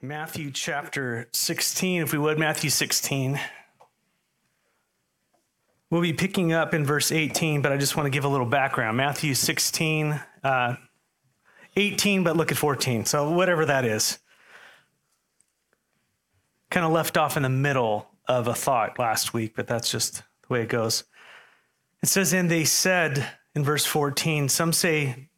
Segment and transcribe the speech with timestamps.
[0.00, 3.40] Matthew chapter 16, if we would, Matthew 16.
[5.90, 8.46] We'll be picking up in verse 18, but I just want to give a little
[8.46, 8.96] background.
[8.96, 10.76] Matthew 16, uh,
[11.74, 13.06] 18, but look at 14.
[13.06, 14.20] So, whatever that is.
[16.70, 20.18] Kind of left off in the middle of a thought last week, but that's just
[20.18, 21.02] the way it goes.
[22.04, 23.26] It says, And they said
[23.56, 25.28] in verse 14, some say,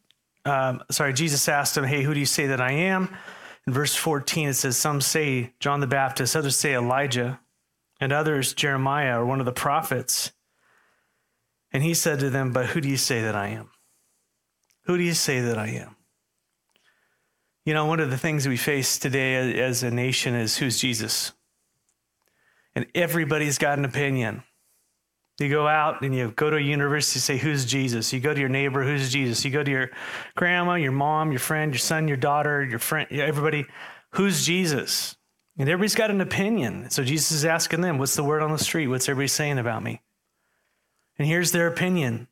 [0.45, 3.09] um, sorry, Jesus asked them, Hey, who do you say that I am?
[3.67, 7.39] In verse 14, it says, Some say John the Baptist, others say Elijah,
[7.99, 10.31] and others Jeremiah or one of the prophets.
[11.71, 13.69] And he said to them, But who do you say that I am?
[14.85, 15.95] Who do you say that I am?
[17.63, 21.31] You know, one of the things we face today as a nation is who's Jesus?
[22.73, 24.43] And everybody's got an opinion.
[25.41, 28.13] You go out and you go to a university, say, Who's Jesus?
[28.13, 29.43] You go to your neighbor, Who's Jesus?
[29.43, 29.91] You go to your
[30.35, 33.65] grandma, your mom, your friend, your son, your daughter, your friend, everybody,
[34.11, 35.17] Who's Jesus?
[35.57, 36.89] And everybody's got an opinion.
[36.89, 38.87] So Jesus is asking them, What's the word on the street?
[38.87, 40.01] What's everybody saying about me?
[41.17, 42.27] And here's their opinion.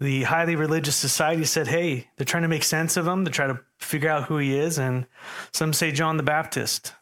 [0.00, 3.54] The highly religious society said, Hey, they're trying to make sense of him, they're trying
[3.54, 4.78] to figure out who he is.
[4.78, 5.06] And
[5.52, 6.92] some say John the Baptist.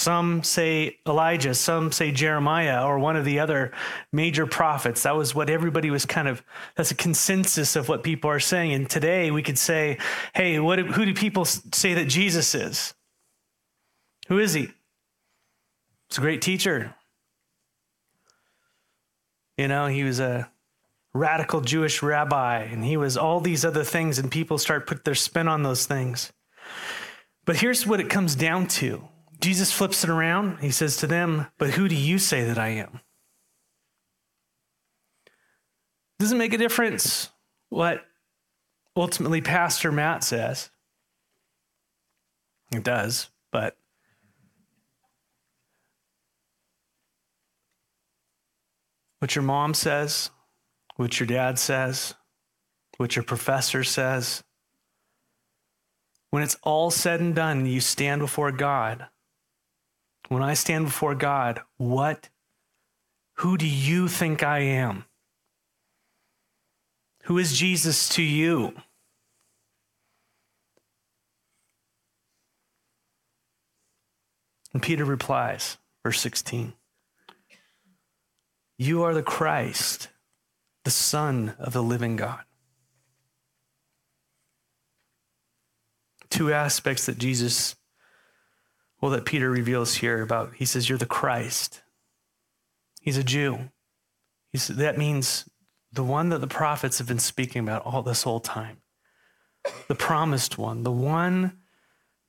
[0.00, 3.70] Some say Elijah, some say Jeremiah or one of the other
[4.14, 5.02] major prophets.
[5.02, 6.42] That was what everybody was kind of,
[6.74, 8.72] that's a consensus of what people are saying.
[8.72, 9.98] And today we could say,
[10.34, 12.94] hey, what, who do people say that Jesus is?
[14.28, 14.70] Who is he?
[16.08, 16.94] He's a great teacher.
[19.58, 20.50] You know, he was a
[21.12, 25.14] radical Jewish rabbi and he was all these other things, and people start put their
[25.14, 26.32] spin on those things.
[27.44, 29.09] But here's what it comes down to
[29.40, 30.58] Jesus flips it around.
[30.58, 33.00] He says to them, But who do you say that I am?
[36.18, 37.30] Doesn't make a difference
[37.70, 38.04] what
[38.94, 40.70] ultimately Pastor Matt says.
[42.72, 43.76] It does, but
[49.18, 50.30] what your mom says,
[50.96, 52.14] what your dad says,
[52.98, 54.44] what your professor says,
[56.30, 59.08] when it's all said and done, you stand before God
[60.30, 62.28] when I stand before God, what,
[63.38, 65.04] who do you think I am?
[67.24, 68.72] Who is Jesus to you?
[74.72, 76.74] And Peter replies, verse 16
[78.78, 80.10] You are the Christ,
[80.84, 82.44] the Son of the living God.
[86.30, 87.74] Two aspects that Jesus
[89.00, 91.82] well, that Peter reveals here about, he says, You're the Christ.
[93.00, 93.70] He's a Jew.
[94.52, 95.48] He's, that means
[95.92, 98.78] the one that the prophets have been speaking about all this whole time.
[99.88, 101.58] The promised one, the one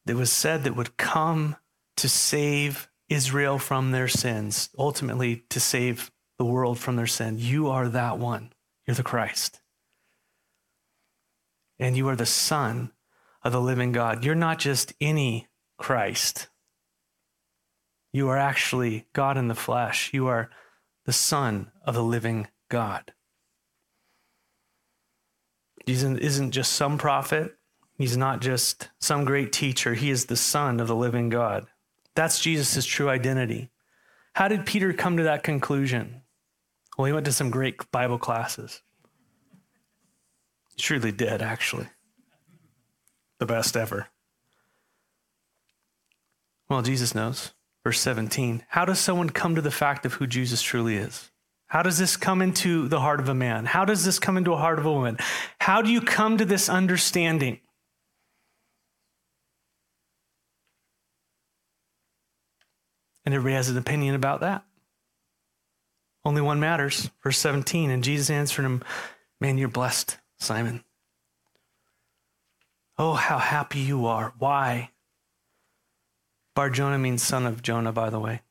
[0.06, 1.56] that was said that would come
[1.98, 7.38] to save Israel from their sins, ultimately to save the world from their sin.
[7.38, 8.54] You are that one.
[8.88, 9.62] You're the Christ.
[11.78, 12.92] And you are the Son
[13.44, 14.24] of the living God.
[14.24, 16.48] You're not just any Christ.
[18.14, 20.12] You are actually God in the flesh.
[20.14, 20.50] You are
[21.06, 23.14] the Son of the living God.
[25.86, 27.56] Jesus isn't just some prophet.
[27.98, 29.94] He's not just some great teacher.
[29.94, 31.68] He is the Son of the living God.
[32.16, 33.70] That's Jesus' true identity.
[34.34, 36.22] How did Peter come to that conclusion?
[36.98, 38.82] Well, he went to some great Bible classes.
[40.76, 41.88] He truly did, actually.
[43.40, 44.08] The best ever.
[46.70, 47.54] Well, Jesus knows.
[47.84, 51.32] Verse 17 How does someone come to the fact of who Jesus truly is?
[51.68, 53.66] How does this come into the heart of a man?
[53.66, 55.18] How does this come into a heart of a woman?
[55.60, 57.62] How do you come to this understanding?
[63.26, 64.66] And everybody has an opinion about that.
[66.26, 67.10] Only one matters.
[67.24, 67.90] Verse 17.
[67.90, 68.84] And Jesus answered him,
[69.40, 70.84] Man, you're blessed, Simon.
[72.98, 74.34] Oh, how happy you are.
[74.38, 74.90] Why?
[76.54, 78.42] Bar Jonah means son of Jonah, by the way.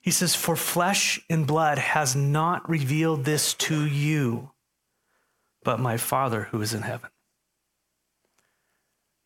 [0.00, 4.52] He says, For flesh and blood has not revealed this to you,
[5.62, 7.10] but my Father who is in heaven.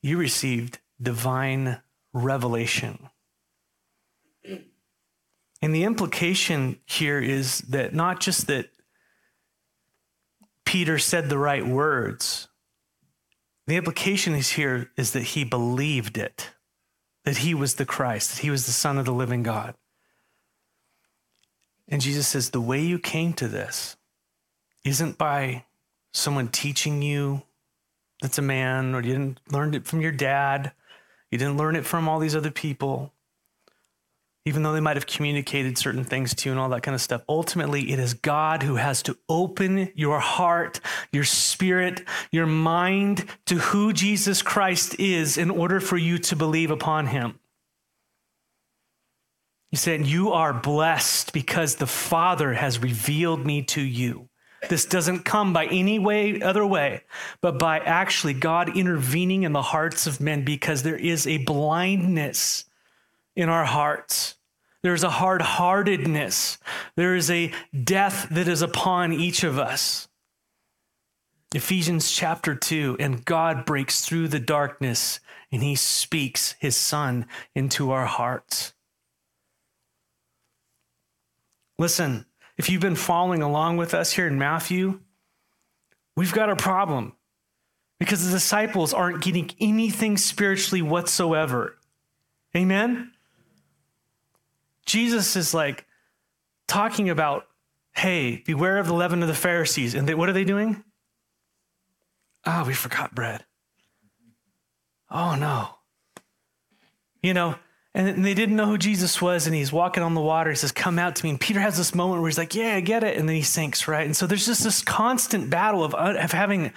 [0.02, 1.81] You received divine
[2.12, 3.08] revelation.
[5.62, 8.69] And the implication here is that not just that
[10.67, 12.49] Peter said the right words,
[13.67, 16.50] the implication is here is that he believed it
[17.25, 19.75] that he was the Christ, that he was the Son of the living God.
[21.88, 23.97] And Jesus says, The way you came to this
[24.85, 25.65] isn't by
[26.12, 27.43] someone teaching you
[28.21, 30.73] that's a man, or you didn't learn it from your dad,
[31.31, 33.12] you didn't learn it from all these other people,
[34.46, 37.00] even though they might have communicated certain things to you and all that kind of
[37.00, 37.23] stuff.
[37.29, 40.81] Ultimately, it is God who has to open your heart,
[41.12, 46.70] your spirit, your mind to who Jesus Christ is in order for you to believe
[46.70, 47.38] upon him.
[49.70, 54.29] He said, You are blessed because the Father has revealed me to you.
[54.69, 57.02] This doesn't come by any way, other way,
[57.41, 62.64] but by actually God intervening in the hearts of men because there is a blindness
[63.36, 64.36] in our hearts.
[64.82, 66.58] There's a hard heartedness.
[66.94, 67.52] There is a
[67.82, 70.08] death that is upon each of us.
[71.54, 75.20] Ephesians chapter 2, and God breaks through the darkness
[75.52, 78.75] and he speaks his son into our hearts.
[81.78, 82.26] Listen,
[82.58, 85.00] if you've been following along with us here in Matthew,
[86.16, 87.14] we've got a problem
[87.98, 91.78] because the disciples aren't getting anything spiritually whatsoever.
[92.56, 93.12] Amen?
[94.86, 95.86] Jesus is like
[96.66, 97.46] talking about,
[97.94, 99.94] hey, beware of the leaven of the Pharisees.
[99.94, 100.82] And they, what are they doing?
[102.46, 103.44] Oh, we forgot bread.
[105.10, 105.69] Oh, no.
[107.22, 107.54] You know,
[107.94, 110.50] and they didn't know who Jesus was, and he's walking on the water.
[110.50, 111.31] He says, Come out to me.
[111.31, 113.16] And Peter has this moment where he's like, Yeah, I get it.
[113.16, 114.04] And then he sinks, right?
[114.04, 116.72] And so there's just this constant battle of, uh, of having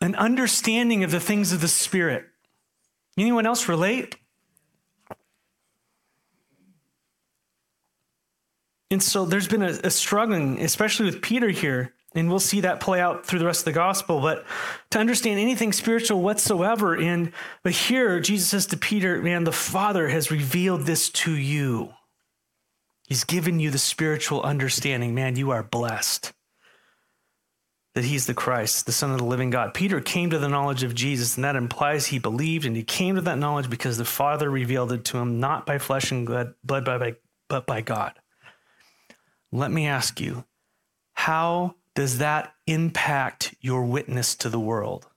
[0.00, 2.24] an understanding of the things of the Spirit.
[3.18, 4.16] Anyone else relate?
[8.90, 12.80] And so there's been a, a struggling, especially with Peter here, and we'll see that
[12.80, 14.20] play out through the rest of the gospel.
[14.20, 14.44] But
[14.90, 17.32] to understand anything spiritual whatsoever, and
[17.62, 21.92] but here Jesus says to Peter, Man, the Father has revealed this to you.
[23.06, 25.14] He's given you the spiritual understanding.
[25.14, 26.32] Man, you are blessed
[27.98, 29.74] that he's the Christ, the Son of the living God.
[29.74, 33.16] Peter came to the knowledge of Jesus, and that implies he believed, and he came
[33.16, 36.54] to that knowledge because the Father revealed it to him, not by flesh and blood,
[36.62, 37.16] but by,
[37.48, 38.12] but by God.
[39.50, 40.44] Let me ask you,
[41.14, 45.08] how does that impact your witness to the world?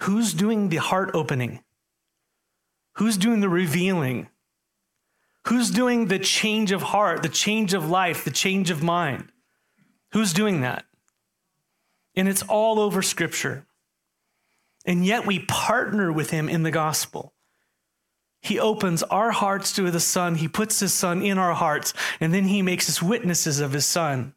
[0.00, 1.62] Who's doing the heart opening?
[2.94, 4.28] Who's doing the revealing?
[5.46, 9.30] Who's doing the change of heart, the change of life, the change of mind?
[10.12, 10.86] Who's doing that?
[12.16, 13.66] And it's all over Scripture.
[14.86, 17.34] And yet we partner with Him in the gospel.
[18.42, 20.36] He opens our hearts to the Son.
[20.36, 23.84] He puts His Son in our hearts, and then He makes us witnesses of His
[23.84, 24.34] Son.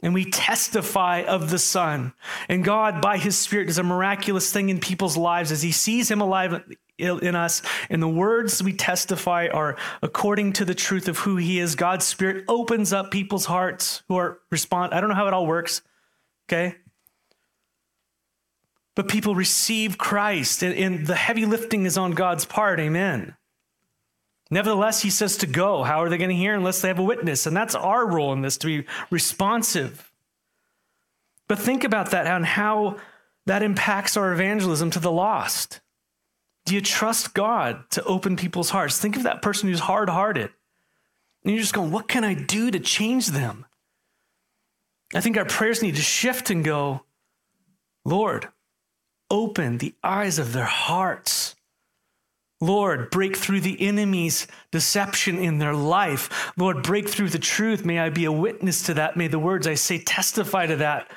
[0.00, 2.12] And we testify of the Son.
[2.48, 6.08] And God, by His Spirit, does a miraculous thing in people's lives as He sees
[6.08, 6.62] Him alive
[6.96, 7.62] in us.
[7.90, 11.74] And the words we testify are according to the truth of who He is.
[11.74, 14.94] God's Spirit opens up people's hearts who are respond.
[14.94, 15.82] I don't know how it all works.
[16.48, 16.76] Okay
[18.98, 22.80] but people receive Christ, and, and, the heavy lifting is on God's part.
[22.80, 23.36] Amen.
[24.50, 25.84] Nevertheless, he says to go.
[25.84, 27.46] How are they going to hear unless they have a witness?
[27.46, 30.10] And that's our role in this to be responsive.
[31.46, 32.96] But think about that and how
[33.46, 35.80] that impacts our evangelism to the lost.
[36.66, 38.98] Do you trust God to open people's hearts?
[38.98, 40.50] Think of that person who's hard hearted.
[41.44, 43.64] And you're just going, what can I do to change them?
[45.14, 47.04] I think our prayers need to shift and go,
[48.04, 48.48] Lord,
[49.30, 51.54] open the eyes of their hearts.
[52.60, 56.52] Lord, break through the enemy's deception in their life.
[56.56, 57.84] Lord, break through the truth.
[57.84, 59.16] May I be a witness to that.
[59.16, 61.10] May the words I say testify to that.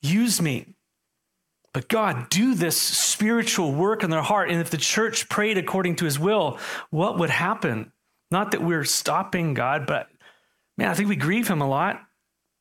[0.00, 0.74] Use me.
[1.72, 4.50] But God, do this spiritual work in their heart.
[4.50, 6.58] And if the church prayed according to his will,
[6.90, 7.92] what would happen?
[8.30, 10.08] Not that we're stopping God, but
[10.78, 12.00] man, I think we grieve him a lot.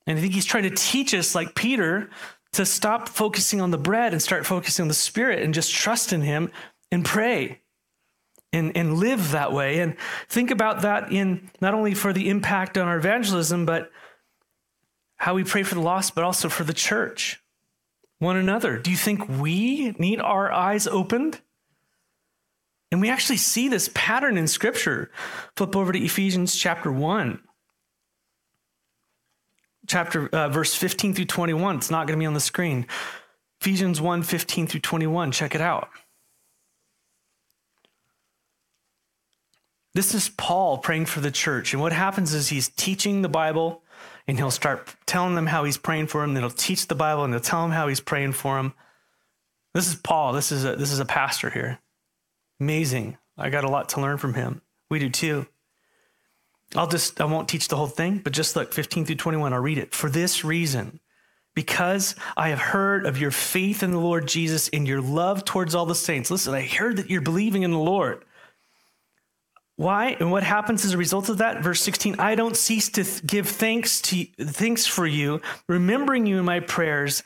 [0.06, 2.10] And I think he's trying to teach us, like Peter,
[2.54, 6.14] to stop focusing on the bread and start focusing on the spirit and just trust
[6.14, 6.52] in him
[6.92, 7.62] and pray
[8.52, 9.80] and, and live that way.
[9.80, 9.96] And
[10.28, 13.92] think about that in not only for the impact on our evangelism, but
[15.18, 17.42] how we pray for the lost, but also for the church,
[18.20, 18.80] one another.
[18.80, 21.42] Do you think we need our eyes opened?
[22.92, 25.12] And we actually see this pattern in Scripture.
[25.56, 27.40] Flip over to Ephesians chapter 1
[29.90, 31.78] chapter uh, verse 15 through 21.
[31.78, 32.86] It's not going to be on the screen.
[33.60, 35.32] Ephesians 1 15 through 21.
[35.32, 35.90] Check it out.
[39.96, 41.74] This is Paul praying for the church.
[41.74, 43.84] And what happens is he's teaching the Bible
[44.28, 46.36] and he'll start telling them how he's praying for them.
[46.36, 48.74] Then he'll teach the Bible and he'll tell them how he's praying for them.
[49.74, 50.34] This is Paul.
[50.34, 51.80] This is a, this is a pastor here.
[52.60, 53.18] Amazing.
[53.38, 54.62] I got a lot to learn from him.
[54.90, 55.48] We do too.
[56.76, 59.60] I'll just, I won't teach the whole thing, but just look 15 through 21, I'll
[59.60, 59.94] read it.
[59.94, 61.00] For this reason,
[61.56, 65.76] because I have heard of your faith in the Lord Jesus and your love towards
[65.76, 66.32] all the saints.
[66.32, 68.24] Listen, I heard that you're believing in the Lord.
[69.76, 70.16] Why?
[70.22, 71.62] And what happens as a result of that?
[71.62, 76.46] Verse 16, I don't cease to give thanks to thanks for you, remembering you in
[76.46, 77.24] my prayers,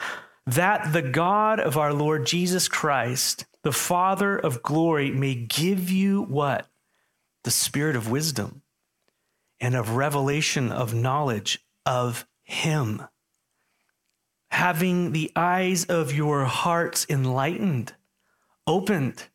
[0.48, 6.24] that the God of our Lord Jesus Christ, the Father of glory, may give you
[6.24, 6.68] what?
[7.44, 8.63] The spirit of wisdom
[9.64, 13.02] and of revelation of knowledge of him.
[14.52, 17.94] Having the eyes of your hearts enlightened,
[18.68, 19.30] opened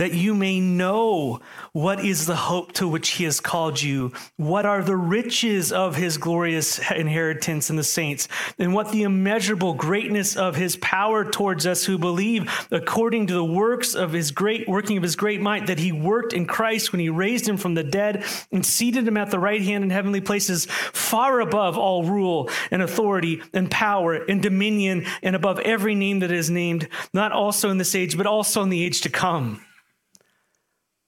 [0.00, 1.40] that you may know
[1.72, 5.94] what is the hope to which he has called you, what are the riches of
[5.94, 8.26] his glorious inheritance in the saints,
[8.58, 13.44] and what the immeasurable greatness of his power towards us who believe, according to the
[13.44, 17.00] works of his great working of his great might, that he worked in Christ when
[17.00, 20.22] he raised him from the dead and seated him at the right hand in heavenly
[20.22, 26.20] places, far above all rule and authority and power and dominion, and above every name
[26.20, 29.60] that is named, not also in this age, but also in the age to come.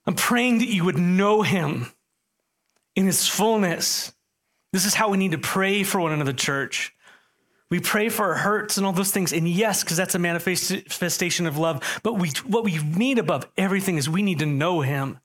[0.05, 1.87] I'm praying that you would know him
[2.95, 4.13] in his fullness.
[4.71, 6.93] This is how we need to pray for one another, church.
[7.69, 9.33] We pray for our hurts and all those things.
[9.33, 11.99] And yes, because that's a manifestation of love.
[12.03, 15.19] But we, what we need above everything is we need to know him.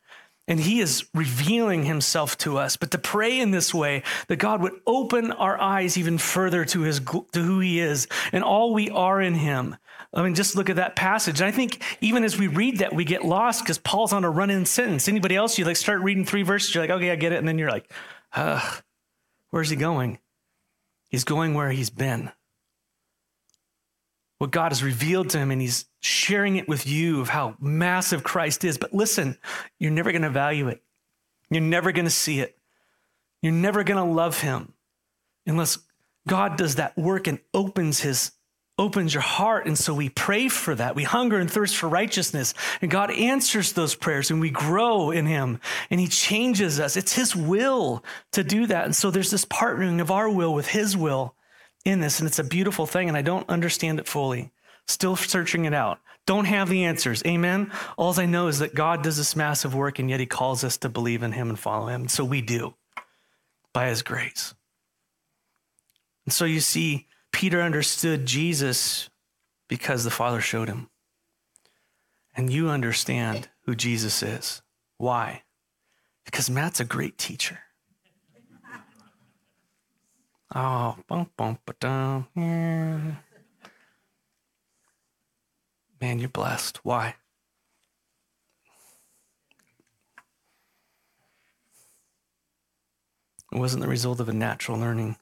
[0.46, 2.76] And he is revealing himself to us.
[2.76, 6.80] But to pray in this way, that God would open our eyes even further to
[6.82, 9.76] his to who he is and all we are in him.
[10.14, 11.42] I mean, just look at that passage.
[11.42, 14.64] I think even as we read that, we get lost because Paul's on a run-in
[14.64, 15.06] sentence.
[15.06, 17.38] Anybody else, you like start reading three verses, you're like, okay, I get it.
[17.38, 17.92] And then you're like,
[18.32, 18.76] uh,
[19.50, 20.18] where's he going?
[21.10, 22.32] He's going where he's been.
[24.38, 28.22] What God has revealed to him, and he's sharing it with you of how massive
[28.22, 28.78] Christ is.
[28.78, 29.36] But listen,
[29.78, 30.82] you're never going to value it.
[31.50, 32.56] You're never going to see it.
[33.42, 34.72] You're never going to love him
[35.46, 35.78] unless
[36.26, 38.32] God does that work and opens his
[38.78, 39.66] opens your heart.
[39.66, 40.94] And so we pray for that.
[40.94, 42.54] We hunger and thirst for righteousness.
[42.80, 46.96] And God answers those prayers and we grow in Him and He changes us.
[46.96, 48.84] It's His will to do that.
[48.84, 51.34] And so there's this partnering of our will with His will
[51.84, 52.20] in this.
[52.20, 53.08] And it's a beautiful thing.
[53.08, 54.52] And I don't understand it fully.
[54.86, 55.98] Still searching it out.
[56.24, 57.22] Don't have the answers.
[57.26, 57.72] Amen.
[57.96, 60.76] All I know is that God does this massive work and yet He calls us
[60.78, 62.02] to believe in Him and follow Him.
[62.02, 62.74] And so we do
[63.72, 64.54] by His grace.
[66.26, 69.10] And so you see, Peter understood Jesus
[69.68, 70.88] because the Father showed him.
[72.36, 74.62] And you understand who Jesus is.
[74.96, 75.42] Why?
[76.24, 77.60] Because Matt's a great teacher.
[80.54, 82.26] Oh, bump, ba dum.
[82.34, 83.18] Man,
[86.18, 86.78] you're blessed.
[86.84, 87.16] Why?
[93.52, 95.16] It wasn't the result of a natural learning.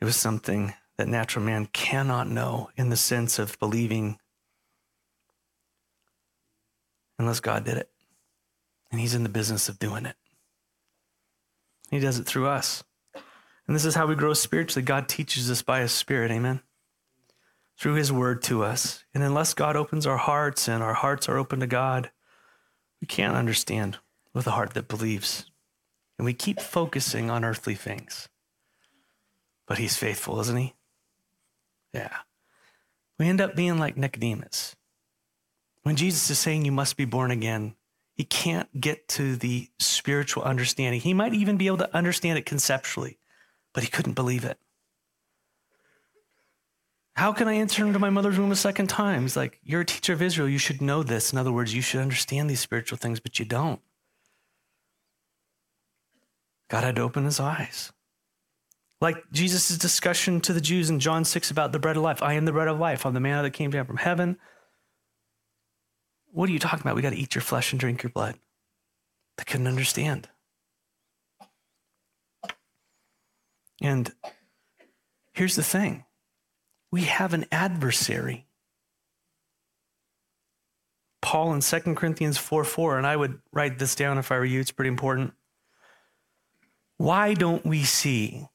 [0.00, 4.18] It was something that natural man cannot know in the sense of believing
[7.18, 7.90] unless God did it.
[8.90, 10.16] And He's in the business of doing it.
[11.90, 12.84] He does it through us.
[13.66, 14.84] And this is how we grow spiritually.
[14.84, 16.30] God teaches us by His Spirit.
[16.30, 16.60] Amen.
[17.78, 19.04] Through His Word to us.
[19.12, 22.10] And unless God opens our hearts and our hearts are open to God,
[23.00, 23.98] we can't understand
[24.32, 25.50] with a heart that believes.
[26.18, 28.28] And we keep focusing on earthly things.
[29.66, 30.74] But he's faithful, isn't he?
[31.92, 32.16] Yeah.
[33.18, 34.76] We end up being like Nicodemus.
[35.82, 37.74] When Jesus is saying you must be born again,
[38.12, 41.00] he can't get to the spiritual understanding.
[41.00, 43.18] He might even be able to understand it conceptually,
[43.72, 44.58] but he couldn't believe it.
[47.14, 49.22] How can I enter into my mother's womb a second time?
[49.22, 50.48] He's like, You're a teacher of Israel.
[50.48, 51.32] You should know this.
[51.32, 53.80] In other words, you should understand these spiritual things, but you don't.
[56.68, 57.92] God had to open his eyes.
[59.00, 62.22] Like Jesus' discussion to the Jews in John 6 about the bread of life.
[62.22, 63.04] I am the bread of life.
[63.04, 64.38] I'm the manna that came down from heaven.
[66.32, 66.96] What are you talking about?
[66.96, 68.38] We got to eat your flesh and drink your blood.
[69.36, 70.28] They couldn't understand.
[73.82, 74.12] And
[75.34, 76.04] here's the thing
[76.90, 78.46] we have an adversary.
[81.20, 84.44] Paul in 2 Corinthians 4 4, and I would write this down if I were
[84.44, 85.34] you, it's pretty important.
[86.98, 88.46] Why don't we see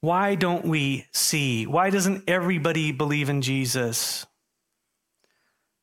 [0.00, 1.66] why don't we see?
[1.66, 4.26] Why doesn't everybody believe in Jesus?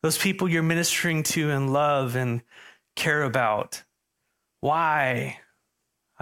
[0.02, 2.42] Those people you're ministering to and love and
[2.96, 3.84] care about.
[4.62, 5.40] Why?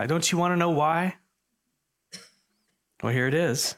[0.08, 1.16] Don't you want to know why?
[3.02, 3.76] Well, here it is.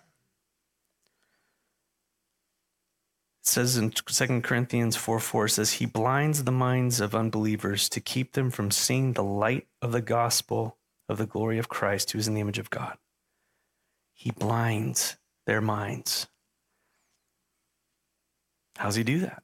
[3.42, 8.00] It says in 2 Corinthians 4 4 says, He blinds the minds of unbelievers to
[8.00, 10.78] keep them from seeing the light of the gospel
[11.10, 12.98] of the glory of Christ, who is in the image of God.
[14.16, 16.28] He blinds their minds.
[18.78, 19.44] How does he do that?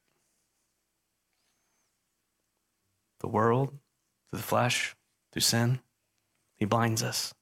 [3.20, 3.70] The world,
[4.30, 4.96] through the flesh,
[5.32, 5.82] through sin.
[6.56, 7.34] He blinds us.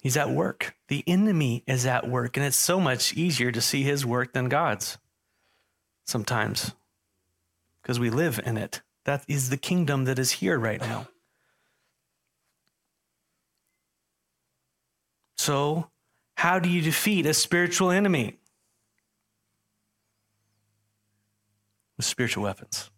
[0.00, 0.74] He's at work.
[0.88, 4.48] The enemy is at work, and it's so much easier to see his work than
[4.48, 4.98] God's
[6.04, 6.72] sometimes
[7.82, 8.82] because we live in it.
[9.04, 11.08] That is the kingdom that is here right now.
[15.44, 15.90] So,
[16.38, 18.38] how do you defeat a spiritual enemy?
[21.98, 22.88] With spiritual weapons.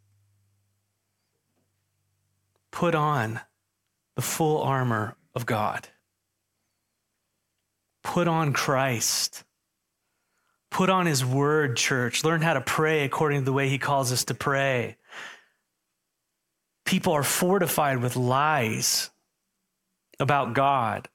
[2.71, 3.41] Put on
[4.15, 5.89] the full armor of God.
[8.05, 9.43] Put on Christ.
[10.71, 12.23] Put on his word, church.
[12.23, 14.97] Learn how to pray according to the way he calls us to pray.
[16.85, 19.11] People are fortified with lies
[20.21, 21.09] about God.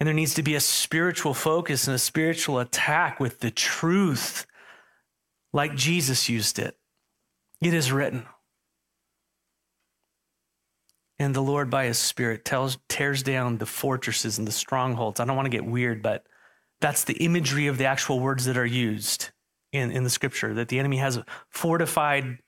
[0.00, 4.46] And there needs to be a spiritual focus and a spiritual attack with the truth,
[5.52, 6.76] like Jesus used it.
[7.60, 8.24] It is written.
[11.18, 15.20] And the Lord, by his Spirit, tells, tears down the fortresses and the strongholds.
[15.20, 16.24] I don't want to get weird, but
[16.80, 19.28] that's the imagery of the actual words that are used
[19.70, 22.38] in, in the scripture that the enemy has a fortified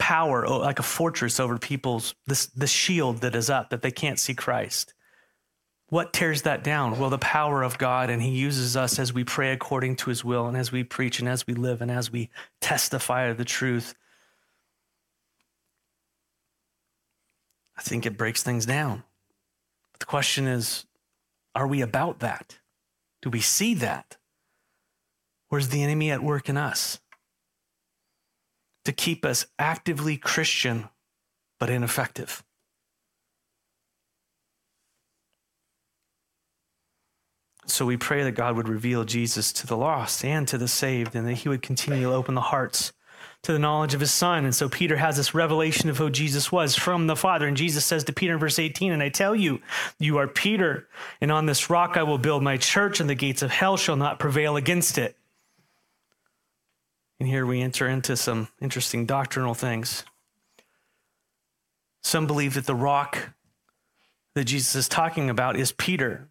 [0.00, 3.92] power, oh, like a fortress over people's, this, the shield that is up, that they
[3.92, 4.92] can't see Christ.
[5.88, 6.98] What tears that down?
[6.98, 10.24] Well, the power of God, and He uses us as we pray according to His
[10.24, 12.28] will, and as we preach, and as we live, and as we
[12.60, 13.94] testify of the truth.
[17.76, 19.04] I think it breaks things down.
[19.92, 20.86] But the question is
[21.54, 22.58] are we about that?
[23.22, 24.16] Do we see that?
[25.48, 27.00] Where's the enemy at work in us?
[28.84, 30.88] To keep us actively Christian,
[31.58, 32.44] but ineffective.
[37.66, 41.14] So we pray that God would reveal Jesus to the lost and to the saved,
[41.14, 42.92] and that he would continue to open the hearts
[43.42, 44.44] to the knowledge of his son.
[44.44, 47.46] And so Peter has this revelation of who Jesus was from the Father.
[47.46, 49.60] And Jesus says to Peter in verse 18, And I tell you,
[49.98, 50.88] you are Peter,
[51.20, 53.96] and on this rock I will build my church, and the gates of hell shall
[53.96, 55.16] not prevail against it.
[57.18, 60.04] And here we enter into some interesting doctrinal things.
[62.02, 63.30] Some believe that the rock
[64.34, 66.28] that Jesus is talking about is Peter,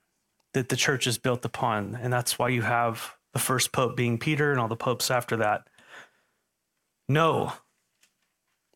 [0.55, 1.99] that the church is built upon.
[2.01, 5.35] And that's why you have the first pope being Peter and all the popes after
[5.37, 5.67] that.
[7.09, 7.51] No,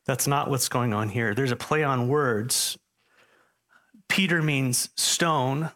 [0.06, 1.34] that's not what's going on here.
[1.34, 2.78] There's a play on words.
[4.10, 5.72] Peter means stone,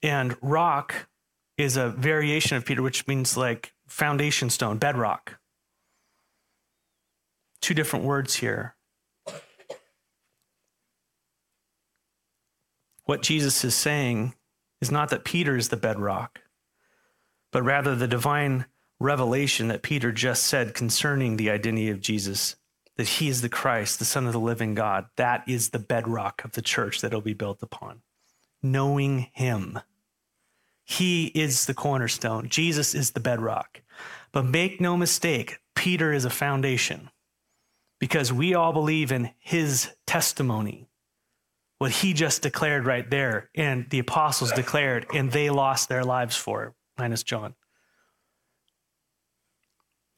[0.00, 1.08] and rock
[1.58, 5.40] is a variation of Peter, which means like foundation stone, bedrock.
[7.60, 8.76] Two different words here.
[13.06, 14.34] What Jesus is saying
[14.80, 16.40] is not that Peter is the bedrock,
[17.52, 18.66] but rather the divine
[18.98, 22.56] revelation that Peter just said concerning the identity of Jesus,
[22.96, 25.06] that he is the Christ, the Son of the living God.
[25.16, 28.02] That is the bedrock of the church that it'll be built upon.
[28.62, 29.80] Knowing him.
[30.84, 32.48] He is the cornerstone.
[32.48, 33.80] Jesus is the bedrock.
[34.32, 37.10] But make no mistake, Peter is a foundation
[37.98, 40.88] because we all believe in his testimony,
[41.80, 46.36] what he just declared right there, and the apostles declared, and they lost their lives
[46.36, 47.54] for it, minus John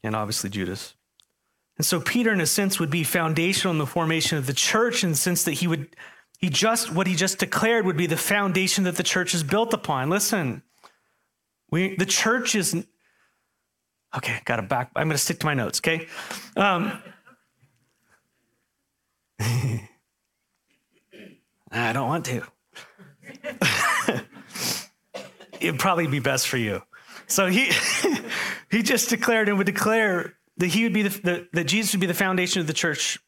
[0.03, 0.95] and obviously Judas.
[1.77, 5.05] And so Peter, in a sense, would be foundational in the formation of the church
[5.05, 5.97] in the sense that he would,
[6.39, 9.73] he just, what he just declared would be the foundation that the church is built
[9.73, 10.11] upon.
[10.11, 10.63] Listen,
[11.71, 12.75] we, the church is,
[14.15, 16.07] okay, got to back, I'm going to stick to my notes, okay?
[16.57, 17.03] Um,
[21.73, 22.43] I don't want to.
[25.61, 26.83] It'd probably be best for you.
[27.27, 27.71] So he
[28.71, 32.01] he just declared and would declare that he would be the, the, that Jesus would
[32.01, 33.19] be the foundation of the church,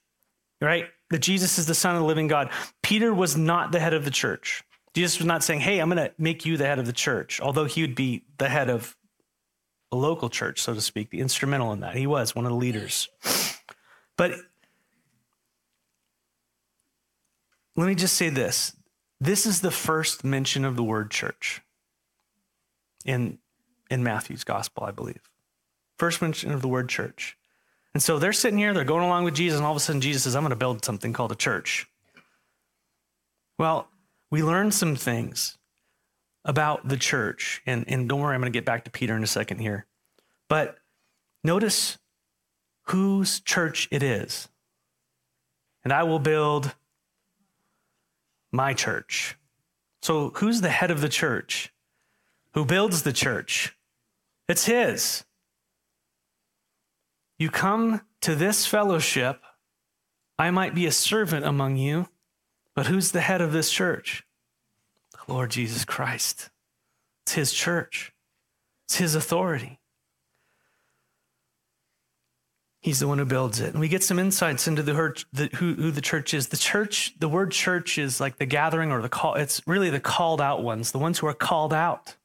[0.60, 0.86] right?
[1.10, 2.50] That Jesus is the Son of the living God.
[2.82, 4.62] Peter was not the head of the church.
[4.94, 7.40] Jesus was not saying, "Hey, I'm going to make you the head of the church,"
[7.40, 8.96] although he would be the head of
[9.90, 11.96] a local church, so to speak, the instrumental in that.
[11.96, 13.08] He was one of the leaders.
[14.16, 14.32] But
[17.76, 18.76] let me just say this.
[19.20, 21.62] This is the first mention of the word church
[23.04, 23.38] in
[23.90, 25.30] in Matthew's gospel, I believe.
[25.98, 27.36] First mention of the word church.
[27.94, 30.00] And so they're sitting here, they're going along with Jesus, and all of a sudden
[30.00, 31.86] Jesus says, I'm going to build something called a church.
[33.58, 33.88] Well,
[34.30, 35.56] we learned some things.
[36.44, 39.22] about the church, and, and don't worry, I'm going to get back to Peter in
[39.22, 39.86] a second here.
[40.48, 40.76] But
[41.42, 41.98] notice
[42.88, 44.48] whose church it is.
[45.82, 46.74] And I will build
[48.54, 49.36] my church.
[50.00, 51.72] So, who's the head of the church?
[52.52, 53.76] Who builds the church?
[54.48, 55.24] It's his.
[57.38, 59.42] You come to this fellowship,
[60.38, 62.08] I might be a servant among you,
[62.74, 64.24] but who's the head of this church?
[65.12, 66.50] The Lord Jesus Christ.
[67.22, 68.12] It's his church,
[68.86, 69.80] it's his authority.
[72.84, 73.70] He's the one who builds it.
[73.70, 74.92] And we get some insights into the,
[75.32, 76.48] the who, who, the church is.
[76.48, 79.36] The church, the word church is like the gathering or the call.
[79.36, 82.16] It's really the called out ones, the ones who are called out.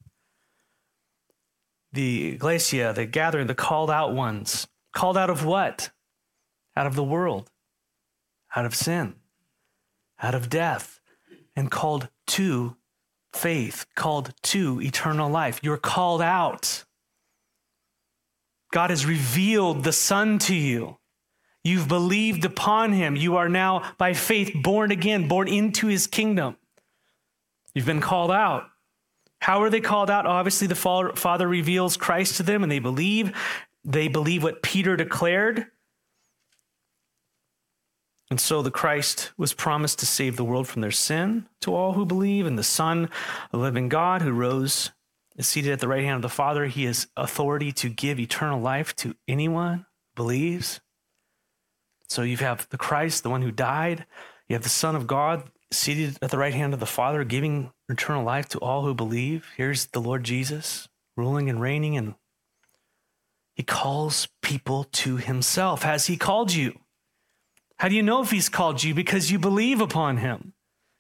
[1.94, 4.68] The ecclesia, the gathering, the called out ones.
[4.94, 5.92] Called out of what?
[6.76, 7.50] Out of the world,
[8.54, 9.16] out of sin,
[10.22, 11.00] out of death,
[11.56, 12.76] and called to
[13.32, 15.62] faith, called to eternal life.
[15.64, 16.84] You're called out.
[18.72, 20.98] God has revealed the Son to you.
[21.64, 23.16] You've believed upon him.
[23.16, 26.56] You are now, by faith, born again, born into his kingdom.
[27.74, 28.70] You've been called out.
[29.42, 30.26] How are they called out?
[30.26, 33.36] Obviously, the Father reveals Christ to them and they believe.
[33.84, 35.68] They believe what Peter declared.
[38.30, 41.94] And so the Christ was promised to save the world from their sin to all
[41.94, 43.10] who believe, and the Son,
[43.52, 44.92] the living God, who rose,
[45.40, 46.66] is seated at the right hand of the Father.
[46.66, 50.82] He has authority to give eternal life to anyone believes.
[52.10, 54.06] So you have the Christ, the one who died.
[54.50, 57.72] You have the Son of God seated at the right hand of the Father, giving
[57.88, 59.48] eternal life to all who believe.
[59.56, 62.16] Here's the Lord Jesus ruling and reigning, and
[63.56, 65.84] he calls people to himself.
[65.84, 66.80] Has he called you?
[67.78, 68.94] How do you know if he's called you?
[68.94, 70.54] Because you believe upon him.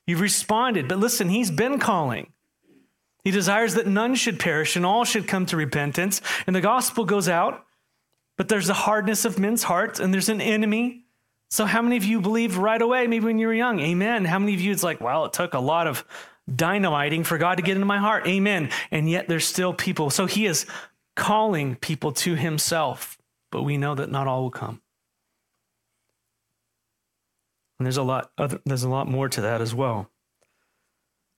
[0.07, 0.87] You've responded.
[0.87, 2.31] But listen, he's been calling.
[3.23, 6.21] He desires that none should perish and all should come to repentance.
[6.47, 7.65] And the gospel goes out,
[8.37, 11.05] but there's a hardness of men's hearts and there's an enemy.
[11.49, 13.79] So, how many of you believed right away, maybe when you were young?
[13.79, 14.23] Amen.
[14.23, 16.05] How many of you, it's like, well, it took a lot of
[16.53, 18.27] dynamiting for God to get into my heart?
[18.27, 18.69] Amen.
[18.91, 20.11] And yet there's still people.
[20.11, 20.65] So, he is
[21.15, 23.17] calling people to himself,
[23.51, 24.81] but we know that not all will come.
[27.79, 30.11] And there's a lot other, there's a lot more to that as well.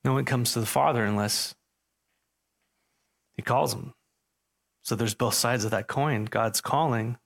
[0.04, 1.56] No one comes to the Father unless
[3.42, 3.94] he calls them.
[4.84, 6.26] So there's both sides of that coin.
[6.26, 7.18] God's calling.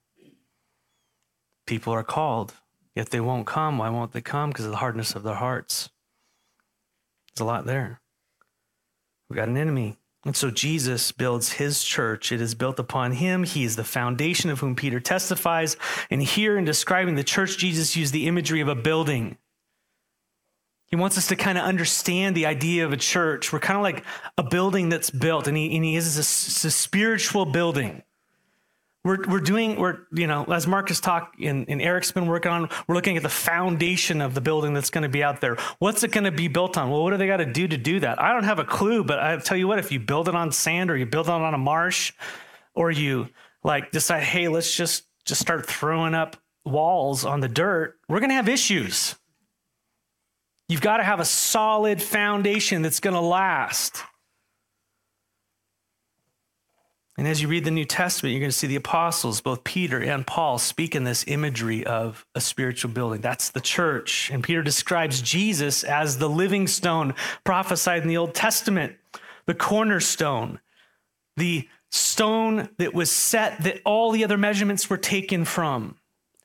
[1.67, 2.53] People are called,
[2.95, 3.77] yet they won't come.
[3.77, 4.49] Why won't they come?
[4.49, 5.89] Because of the hardness of their hearts.
[7.35, 8.01] There's a lot there.
[9.29, 9.97] We've got an enemy.
[10.25, 12.31] And so Jesus builds his church.
[12.31, 13.43] It is built upon him.
[13.43, 15.77] He is the foundation of whom Peter testifies.
[16.09, 19.37] And here, in describing the church, Jesus used the imagery of a building.
[20.87, 23.51] He wants us to kind of understand the idea of a church.
[23.51, 24.05] We're kind of like
[24.37, 28.03] a building that's built, and he, and he is a, a spiritual building.
[29.03, 32.69] We're, we're doing, we're, you know, as Marcus talked and, and Eric's been working on,
[32.87, 35.57] we're looking at the foundation of the building that's going to be out there.
[35.77, 36.89] What's it going to be built on?
[36.89, 38.19] Well, what do they got to do to do that?
[38.19, 40.51] I don't have a clue, but I tell you what, if you build it on
[40.51, 42.13] sand or you build it on a marsh
[42.73, 43.29] or you
[43.63, 48.31] like decide, hey, let's just, just start throwing up walls on the dirt, we're going
[48.31, 49.15] to have issues.
[50.67, 54.01] You've got to have a solid foundation that's going to last.
[57.17, 60.01] And as you read the New Testament, you're going to see the apostles, both Peter
[60.01, 63.21] and Paul, speak in this imagery of a spiritual building.
[63.21, 64.29] That's the church.
[64.31, 67.13] And Peter describes Jesus as the living stone
[67.45, 68.97] prophesied in the Old Testament,
[69.45, 70.59] the cornerstone,
[71.37, 75.95] the stone that was set that all the other measurements were taken from.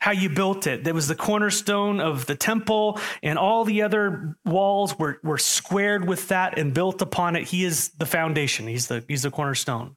[0.01, 0.85] How you built it.
[0.85, 6.09] That was the cornerstone of the temple, and all the other walls were, were squared
[6.09, 7.49] with that and built upon it.
[7.49, 9.97] He is the foundation, he's the, he's the cornerstone.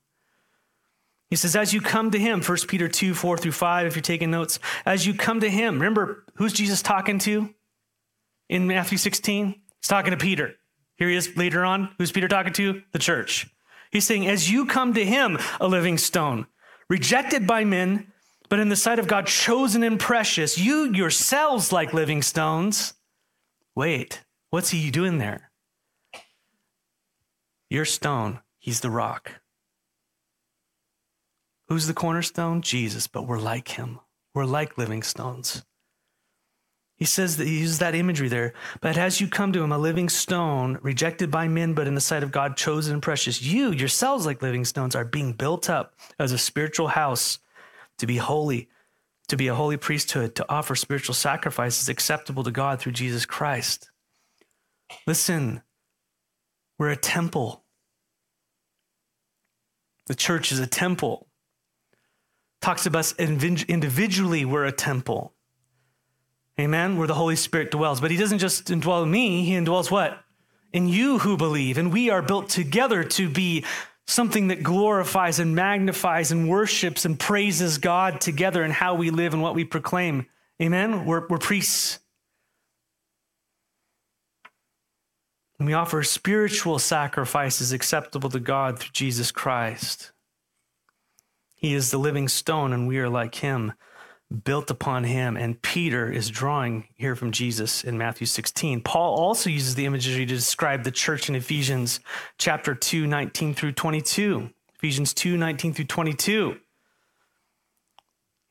[1.30, 4.04] He says, as you come to him, 1 Peter 2, 4 through 5, if you're
[4.04, 7.50] taking notes, as you come to him, remember who's Jesus talking to
[8.50, 9.48] in Matthew 16?
[9.48, 10.54] He's talking to Peter.
[10.96, 11.90] Here he is later on.
[11.98, 12.84] Who's Peter talking to?
[12.92, 13.48] The church.
[13.90, 16.46] He's saying, as you come to him, a living stone,
[16.88, 18.13] rejected by men,
[18.54, 22.94] but in the sight of God, chosen and precious, you yourselves like living stones.
[23.76, 25.50] Wait, what's he doing there?
[27.72, 29.42] Your stone, he's the rock.
[31.68, 32.62] Who's the cornerstone?
[32.62, 34.00] Jesus, but we're like him.
[34.36, 35.66] We're like living stones.
[36.96, 38.54] He says that he uses that imagery there.
[38.82, 42.02] But as you come to him, a living stone, rejected by men, but in the
[42.02, 45.96] sight of God, chosen and precious, you yourselves, like living stones, are being built up
[46.20, 47.40] as a spiritual house
[48.00, 48.70] to be holy,
[49.28, 53.90] to be a holy priesthood, to offer spiritual sacrifices acceptable to God through Jesus Christ.
[55.08, 55.62] Listen,
[56.78, 57.64] we're a temple.
[60.08, 61.28] The church is a temple.
[62.62, 65.34] Talks about us individually, we're a temple.
[66.60, 66.98] Amen?
[66.98, 68.00] Where the Holy Spirit dwells.
[68.00, 70.20] But he doesn't just indwell me, he indwells what?
[70.72, 71.78] In you who believe.
[71.78, 73.66] And we are built together to be
[74.06, 79.34] something that glorifies and magnifies and worships and praises God together in how we live
[79.34, 80.28] and what we proclaim.
[80.62, 81.06] Amen?
[81.06, 82.00] We're, we're priests.
[85.58, 90.12] And we offer spiritual sacrifices acceptable to God through Jesus Christ.
[91.56, 93.72] He is the living stone, and we are like him,
[94.34, 95.38] built upon him.
[95.38, 98.82] And Peter is drawing here from Jesus in Matthew 16.
[98.82, 102.00] Paul also uses the imagery to describe the church in Ephesians
[102.38, 104.50] chapter 2, 19 through 22.
[104.76, 106.58] Ephesians 2, 19 through 22.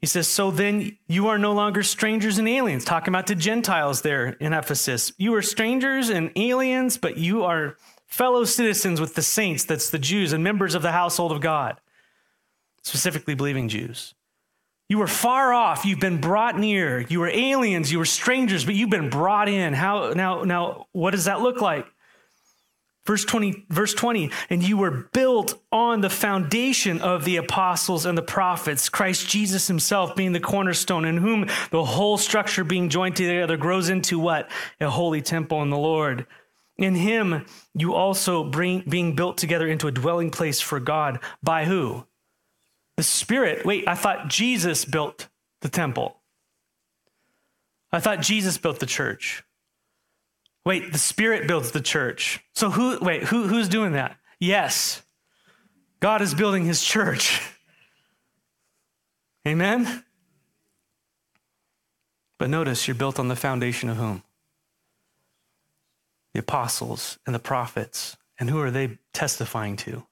[0.01, 4.03] He says, So then you are no longer strangers and aliens, talking about the Gentiles
[4.03, 5.12] there in Ephesus.
[5.16, 9.99] You are strangers and aliens, but you are fellow citizens with the saints, that's the
[9.99, 11.81] Jews, and members of the household of God,
[12.83, 14.14] specifically believing Jews.
[14.92, 17.00] You were far off, you've been brought near.
[17.00, 19.72] You were aliens, you were strangers, but you've been brought in.
[19.72, 21.87] How now now what does that look like?
[23.07, 28.18] Verse 20, verse 20, and you were built on the foundation of the apostles and
[28.18, 33.16] the prophets, Christ Jesus himself being the cornerstone, in whom the whole structure being joined
[33.16, 34.50] together grows into what?
[34.78, 36.26] A holy temple in the Lord.
[36.76, 41.18] In him, you also bring being built together into a dwelling place for God.
[41.42, 42.05] By who?
[43.02, 43.66] The Spirit.
[43.66, 45.26] Wait, I thought Jesus built
[45.60, 46.18] the temple.
[47.90, 49.42] I thought Jesus built the church.
[50.64, 52.44] Wait, the Spirit builds the church.
[52.54, 54.18] So who wait, who who's doing that?
[54.38, 55.02] Yes.
[55.98, 57.42] God is building his church.
[59.48, 60.04] Amen.
[62.38, 64.22] But notice you're built on the foundation of whom?
[66.34, 68.16] The apostles and the prophets.
[68.38, 70.06] And who are they testifying to?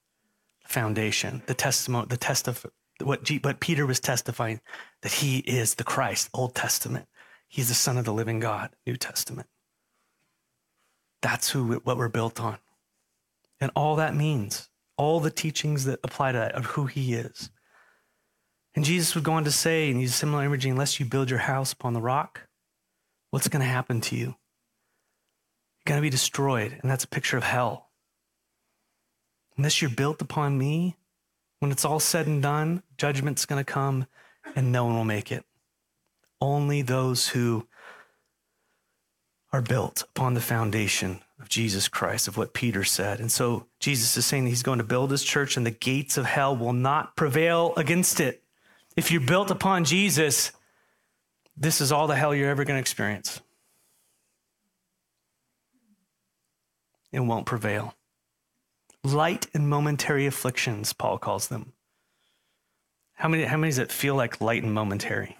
[0.62, 2.66] The foundation, the testimony, the test of
[3.06, 4.60] what, what Peter was testifying
[5.02, 7.06] that he is the Christ, Old Testament.
[7.48, 9.48] He's the Son of the living God, New Testament.
[11.22, 12.58] That's who what we're built on.
[13.60, 17.50] And all that means, all the teachings that apply to that of who he is.
[18.74, 21.40] And Jesus would go on to say, and use similar imagery, unless you build your
[21.40, 22.48] house upon the rock,
[23.30, 24.26] what's going to happen to you?
[24.26, 26.78] You're going to be destroyed.
[26.80, 27.88] And that's a picture of hell.
[29.56, 30.96] Unless you're built upon me,
[31.60, 34.06] when it's all said and done, judgment's going to come
[34.56, 35.44] and no one will make it.
[36.40, 37.68] Only those who
[39.52, 43.20] are built upon the foundation of Jesus Christ, of what Peter said.
[43.20, 46.24] And so Jesus is saying he's going to build his church and the gates of
[46.24, 48.42] hell will not prevail against it.
[48.96, 50.52] If you're built upon Jesus,
[51.56, 53.40] this is all the hell you're ever going to experience.
[57.12, 57.94] It won't prevail.
[59.02, 61.72] Light and momentary afflictions, Paul calls them.
[63.14, 65.38] How many, how many does it feel like light and momentary?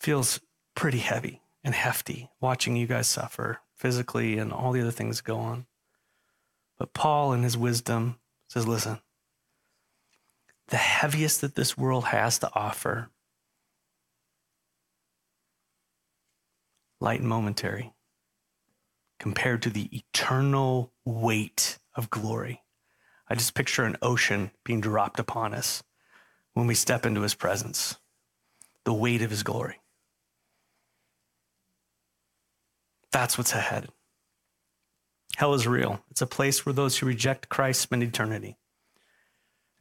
[0.00, 0.40] Feels
[0.74, 5.38] pretty heavy and hefty watching you guys suffer physically and all the other things go
[5.38, 5.66] on.
[6.78, 9.00] But Paul, in his wisdom, says, listen,
[10.68, 13.10] the heaviest that this world has to offer,
[17.00, 17.92] light and momentary,
[19.24, 22.60] compared to the eternal weight of glory.
[23.26, 25.82] I just picture an ocean being dropped upon us
[26.52, 27.96] when we step into his presence,
[28.84, 29.80] the weight of his glory.
[33.12, 33.88] That's what's ahead.
[35.36, 36.04] Hell is real.
[36.10, 38.58] It's a place where those who reject Christ spend eternity.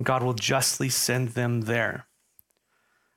[0.01, 2.07] God will justly send them there.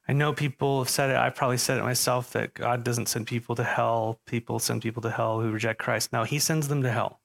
[0.09, 3.27] I know people have said it, I've probably said it myself, that God doesn't send
[3.27, 4.21] people to hell.
[4.27, 6.13] People send people to hell who reject Christ.
[6.13, 7.21] No, He sends them to hell.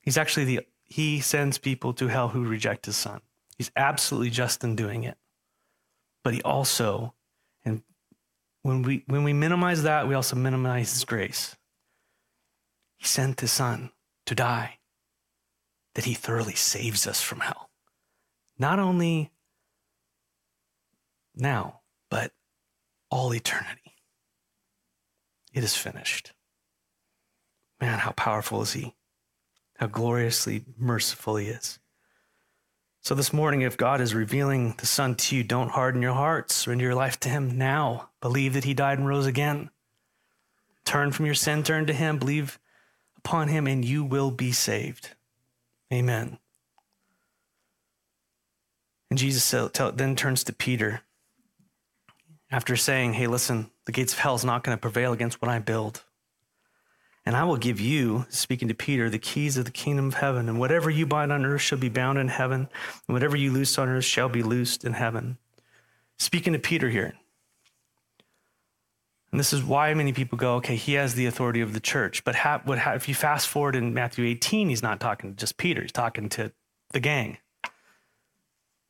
[0.00, 3.20] He's actually the, He sends people to hell who reject His Son.
[3.56, 5.16] He's absolutely just in doing it.
[6.22, 7.14] But He also,
[7.64, 7.82] and
[8.62, 11.56] when we, when we minimize that, we also minimize His grace.
[12.98, 13.92] He sent his son
[14.26, 14.78] to die,
[15.94, 17.70] that he thoroughly saves us from hell.
[18.58, 19.30] Not only
[21.38, 22.32] now, but
[23.10, 23.94] all eternity.
[25.52, 26.32] It is finished.
[27.80, 28.94] Man, how powerful is he?
[29.76, 31.78] How gloriously merciful he is.
[33.00, 36.54] So, this morning, if God is revealing the Son to you, don't harden your hearts.
[36.54, 38.10] Surrender your life to Him now.
[38.20, 39.70] Believe that He died and rose again.
[40.84, 42.18] Turn from your sin, turn to Him.
[42.18, 42.58] Believe
[43.28, 45.10] upon him and you will be saved.
[45.92, 46.38] Amen.
[49.10, 51.02] And Jesus then turns to Peter
[52.50, 55.50] after saying, Hey, listen, the gates of hell is not going to prevail against what
[55.50, 56.02] I build.
[57.26, 60.48] And I will give you, speaking to Peter, the keys of the kingdom of heaven.
[60.48, 62.68] And whatever you bind on earth shall be bound in heaven,
[63.06, 65.36] and whatever you loose on earth shall be loosed in heaven.
[66.18, 67.12] Speaking to Peter here.
[69.30, 72.24] And this is why many people go, okay, he has the authority of the church.
[72.24, 75.58] But ha- ha- if you fast forward in Matthew 18, he's not talking to just
[75.58, 76.50] Peter, he's talking to
[76.92, 77.36] the gang.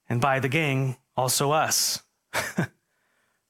[0.09, 2.05] And by the gang, also us.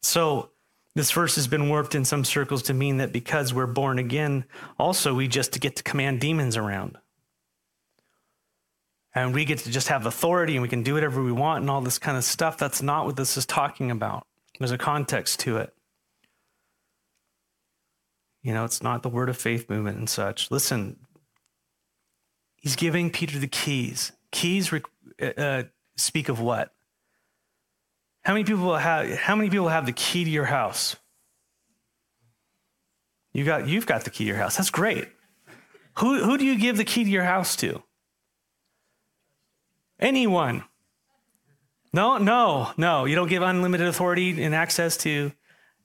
[0.03, 0.51] so
[0.95, 4.45] this verse has been warped in some circles to mean that because we're born again,
[4.79, 6.99] also we just get to command demons around.
[9.15, 11.71] And we get to just have authority and we can do whatever we want and
[11.71, 12.59] all this kind of stuff.
[12.59, 14.27] That's not what this is talking about.
[14.59, 15.75] There's a context to it.
[18.43, 20.51] You know, it's not the word of faith movement and such.
[20.51, 20.97] Listen,
[22.57, 24.13] he's giving Peter the keys.
[24.31, 24.73] Keys
[25.21, 25.65] uh,
[25.97, 26.73] speak of what?
[28.29, 30.97] How many people have how many people have the key to your house?
[33.33, 34.59] You got you've got the key to your house.
[34.59, 35.09] That's great.
[36.01, 37.83] Who who do you give the key to your house to?
[39.99, 40.65] Anyone.
[41.95, 43.07] No, no, no.
[43.07, 45.33] You don't give unlimited authority and access to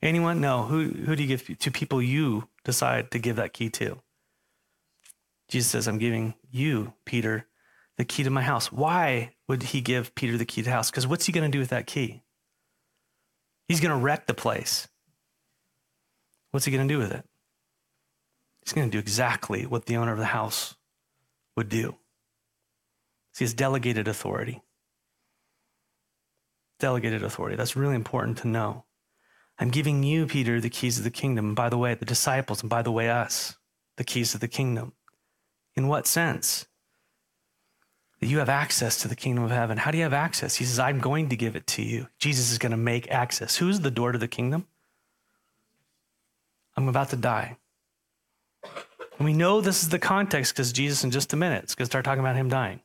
[0.01, 0.41] anyone?
[0.41, 0.63] No.
[0.63, 3.99] Who who do you give to people you decide to give that key to?
[5.47, 7.47] Jesus says, I'm giving you, Peter,
[7.95, 8.69] the key to my house.
[8.69, 10.91] Why would he give Peter the key to the house?
[10.91, 12.22] Because what's he going to do with that key?
[13.73, 14.87] He's going to wreck the place.
[16.51, 17.25] What's he going to do with it?
[18.63, 20.75] He's going to do exactly what the owner of the house
[21.57, 21.95] would do.
[23.33, 24.61] See, has delegated authority.
[26.79, 27.55] Delegated authority.
[27.55, 28.83] That's really important to know.
[29.57, 31.47] I'm giving you, Peter, the keys of the kingdom.
[31.47, 33.55] And by the way, the disciples, and by the way, us,
[33.97, 34.93] the keys of the kingdom.
[35.75, 36.67] In what sense?
[38.23, 39.77] That you have access to the kingdom of heaven.
[39.77, 40.55] How do you have access?
[40.55, 42.07] He says, I'm going to give it to you.
[42.19, 43.57] Jesus is going to make access.
[43.57, 44.65] Who's the door to the kingdom?
[46.77, 47.57] I'm about to die.
[48.63, 51.83] And we know this is the context because Jesus, in just a minute, is going
[51.83, 52.79] to start talking about him dying.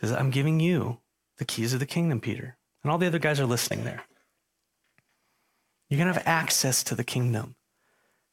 [0.00, 0.98] He says, I'm giving you
[1.38, 2.56] the keys of the kingdom, Peter.
[2.82, 4.02] And all the other guys are listening there.
[5.88, 7.54] You're going to have access to the kingdom.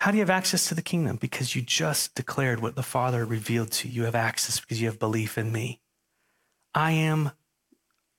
[0.03, 1.15] How do you have access to the kingdom?
[1.15, 4.01] Because you just declared what the Father revealed to you.
[4.01, 5.79] You have access because you have belief in me.
[6.75, 7.31] I am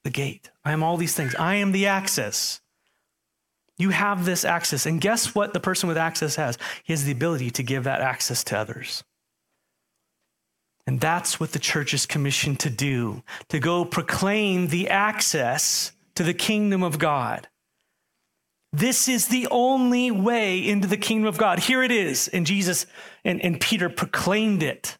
[0.02, 0.50] the gate.
[0.64, 1.34] I am all these things.
[1.34, 2.62] I am the access.
[3.76, 4.86] You have this access.
[4.86, 6.56] And guess what the person with access has?
[6.84, 9.04] He has the ability to give that access to others.
[10.86, 16.22] And that's what the church is commissioned to do to go proclaim the access to
[16.22, 17.46] the kingdom of God.
[18.74, 21.60] This is the only way into the kingdom of God.
[21.60, 22.26] Here it is.
[22.26, 22.86] And Jesus
[23.24, 24.98] and, and Peter proclaimed it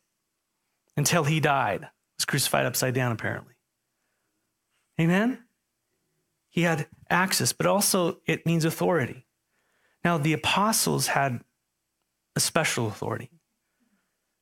[0.97, 1.81] until he died.
[1.81, 3.55] He was crucified upside down, apparently.
[5.01, 5.43] Amen?
[6.51, 9.27] He had access, but also it means authority.
[10.05, 11.41] Now, the apostles had
[12.37, 13.31] a special authority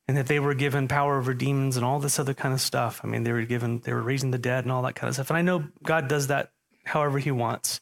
[0.07, 3.01] and that they were given power over demons and all this other kind of stuff.
[3.03, 5.15] I mean, they were given, they were raising the dead and all that kind of
[5.15, 5.31] stuff.
[5.31, 6.51] And I know God does that
[6.85, 7.81] however he wants.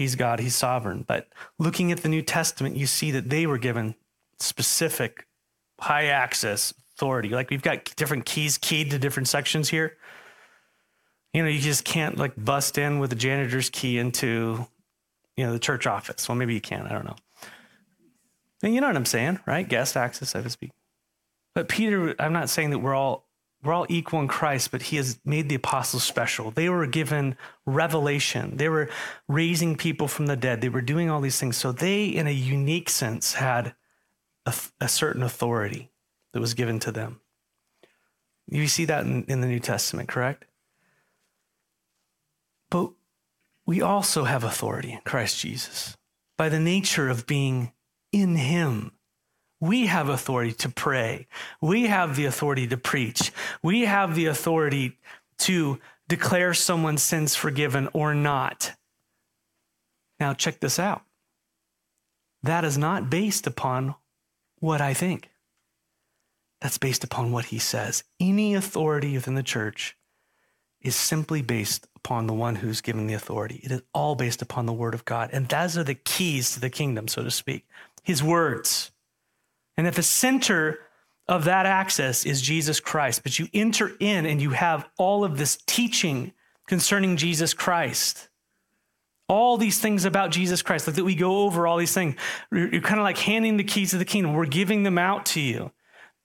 [0.00, 1.04] He's God, He's sovereign.
[1.06, 3.94] But looking at the New Testament, you see that they were given
[4.38, 5.26] specific
[5.78, 7.28] high access authority.
[7.28, 9.98] Like we've got different keys keyed to different sections here.
[11.34, 14.66] You know, you just can't like bust in with a janitor's key into,
[15.36, 16.26] you know, the church office.
[16.26, 16.86] Well, maybe you can.
[16.86, 17.16] I don't know.
[18.62, 19.68] And you know what I'm saying, right?
[19.68, 20.70] Guest access, so to speak.
[21.54, 23.28] But Peter, I'm not saying that we're all
[23.62, 26.50] we're all equal in Christ, but he has made the apostles special.
[26.50, 28.56] They were given revelation.
[28.56, 28.88] They were
[29.28, 30.60] raising people from the dead.
[30.60, 31.56] They were doing all these things.
[31.56, 33.74] So they, in a unique sense, had
[34.46, 35.90] a, a certain authority
[36.32, 37.20] that was given to them.
[38.46, 40.46] You see that in, in the New Testament, correct?
[42.70, 42.92] But
[43.66, 45.96] we also have authority in Christ Jesus
[46.38, 47.72] by the nature of being
[48.10, 48.92] in him.
[49.60, 51.26] We have authority to pray.
[51.60, 53.30] We have the authority to preach.
[53.62, 54.98] We have the authority
[55.38, 58.72] to declare someone's sins forgiven or not.
[60.18, 61.02] Now, check this out.
[62.42, 63.94] That is not based upon
[64.58, 65.30] what I think.
[66.60, 68.04] That's based upon what he says.
[68.18, 69.96] Any authority within the church
[70.80, 73.60] is simply based upon the one who's given the authority.
[73.62, 75.30] It is all based upon the word of God.
[75.32, 77.66] And those are the keys to the kingdom, so to speak.
[78.02, 78.90] His words.
[79.80, 80.78] And at the center
[81.26, 83.22] of that access is Jesus Christ.
[83.22, 86.32] But you enter in and you have all of this teaching
[86.68, 88.28] concerning Jesus Christ.
[89.26, 92.14] All these things about Jesus Christ, like that we go over all these things.
[92.52, 94.34] You're kind of like handing the keys of the kingdom.
[94.34, 95.72] We're giving them out to you.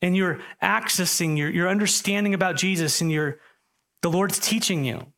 [0.01, 3.39] And you're accessing your, your understanding about Jesus and your
[4.01, 5.13] the Lord's teaching you.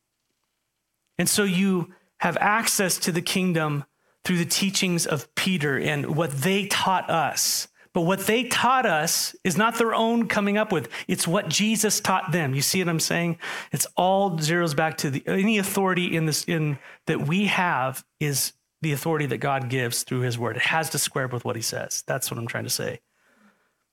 [1.18, 3.84] And so you have access to the kingdom
[4.24, 7.68] through the teachings of Peter and what they taught us.
[7.98, 10.88] But what they taught us is not their own coming up with.
[11.08, 12.54] It's what Jesus taught them.
[12.54, 13.40] You see what I'm saying?
[13.72, 16.78] It's all zeroes back to the any authority in this in
[17.08, 20.58] that we have is the authority that God gives through his word.
[20.58, 22.04] It has to square up with what he says.
[22.06, 23.00] That's what I'm trying to say.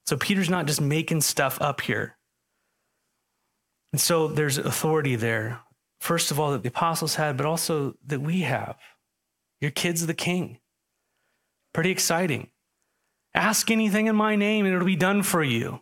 [0.05, 2.18] So Peter's not just making stuff up here.
[3.90, 5.61] And so there's authority there.
[5.98, 8.76] First of all, that the apostles had, but also that we have.
[9.62, 10.59] Your kid's the king.
[11.72, 12.50] Pretty exciting.
[13.35, 15.80] Ask anything in my name and it'll be done for you.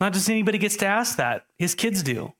[0.00, 2.32] Not just anybody gets to ask that, his kids do,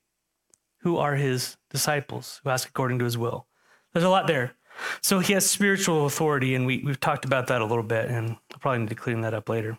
[0.79, 3.47] who are his disciples, who ask according to his will.
[3.93, 4.53] There's a lot there.
[5.01, 8.37] So he has spiritual authority, and we, we've talked about that a little bit, and
[8.51, 9.77] I'll probably need to clean that up later.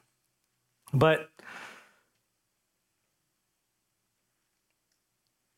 [0.93, 1.29] But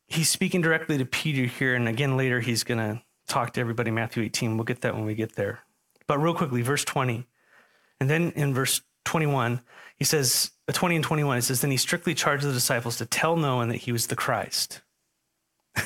[0.07, 3.91] he's speaking directly to Peter here, and again later he's going to talk to everybody
[3.91, 4.57] Matthew 18.
[4.57, 5.61] We'll get that when we get there.
[6.07, 7.27] But real quickly, verse 20.
[8.01, 9.61] And then in verse 21,
[9.97, 13.07] he says, uh, 20 and 21, it says, Then he strictly charged the disciples to
[13.07, 14.81] tell no one that he was the Christ.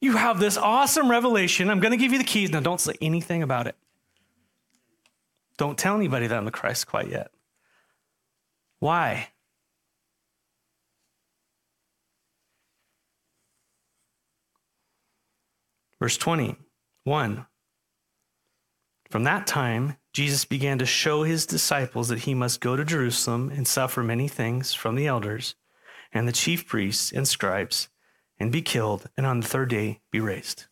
[0.00, 1.70] you have this awesome revelation.
[1.70, 2.50] I'm going to give you the keys.
[2.50, 3.76] Now, don't say anything about it.
[5.58, 7.30] Don't tell anybody that I'm the Christ quite yet.
[8.78, 9.28] Why?
[16.00, 17.46] Verse 21
[19.08, 23.50] From that time, Jesus began to show his disciples that he must go to Jerusalem
[23.50, 25.54] and suffer many things from the elders
[26.12, 27.88] and the chief priests and scribes
[28.38, 30.66] and be killed and on the third day be raised.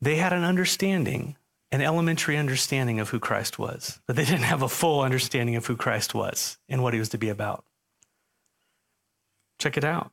[0.00, 1.36] They had an understanding,
[1.70, 5.66] an elementary understanding of who Christ was, but they didn't have a full understanding of
[5.66, 7.64] who Christ was and what he was to be about.
[9.58, 10.10] Check it out.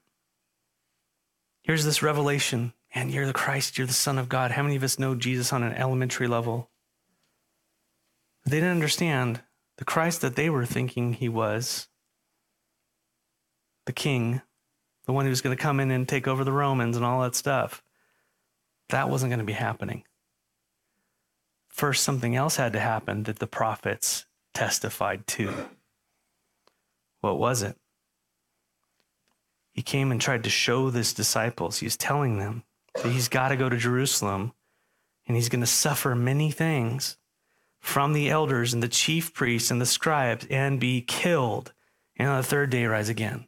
[1.64, 4.52] Here's this revelation, and you're the Christ, you're the Son of God.
[4.52, 6.70] How many of us know Jesus on an elementary level?
[8.46, 9.42] They didn't understand
[9.78, 11.88] the Christ that they were thinking he was,
[13.86, 14.42] the king,
[15.06, 17.22] the one who was going to come in and take over the Romans and all
[17.22, 17.84] that stuff.
[18.90, 20.04] That wasn't going to be happening.
[21.70, 25.70] First, something else had to happen that the prophets testified to.
[27.22, 27.78] What was it?
[29.74, 32.64] he came and tried to show his disciples, he's telling them
[32.96, 34.54] that he's got to go to Jerusalem
[35.28, 37.18] and he's going to suffer many things
[37.84, 41.74] from the elders and the chief priests and the scribes and be killed
[42.16, 43.46] and on the third day rise again.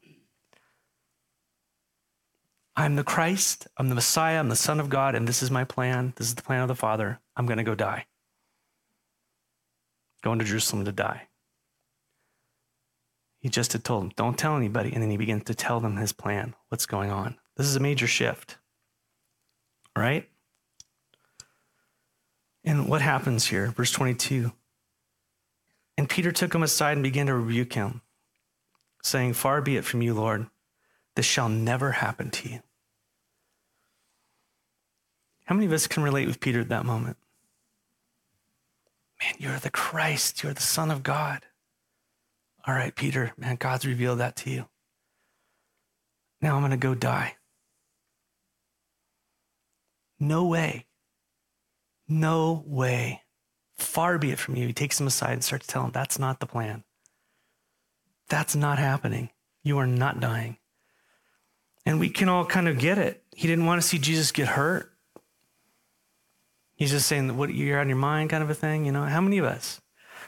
[2.76, 5.64] I'm the Christ, I'm the Messiah, I'm the Son of God, and this is my
[5.64, 6.12] plan.
[6.18, 7.22] This is the plan of the Father.
[7.38, 8.08] I'm going to go die.
[10.22, 11.30] Going to Jerusalem to die.
[13.40, 14.92] He just had told them, don't tell anybody.
[14.92, 17.38] And then he begins to tell them his plan, what's going on.
[17.56, 18.58] This is a major shift,
[19.96, 20.28] right?
[22.66, 23.68] And what happens here?
[23.68, 24.52] Verse 22.
[25.98, 28.02] And Peter took him aside and began to rebuke him,
[29.04, 30.48] saying, Far be it from you, Lord.
[31.16, 32.60] This shall never happen to you.
[35.46, 37.18] How many of us can relate with Peter at that moment?
[39.22, 41.46] Man, you're the Christ, you're the Son of God.
[42.68, 44.66] All right, Peter, man, God's revealed that to you.
[46.42, 47.36] Now I'm going to go die.
[50.20, 50.88] No way.
[52.08, 53.22] No way.
[53.78, 54.68] Far be it from you.
[54.68, 56.84] He takes him aside and starts telling him that's not the plan.
[58.30, 59.30] That's not happening.
[59.64, 60.58] You are not dying.
[61.86, 63.24] And we can all kind of get it.
[63.36, 64.92] He didn't want to see Jesus get hurt.
[66.76, 69.04] He's just saying, what you're on your mind kind of a thing, you know?
[69.04, 69.82] How many of us?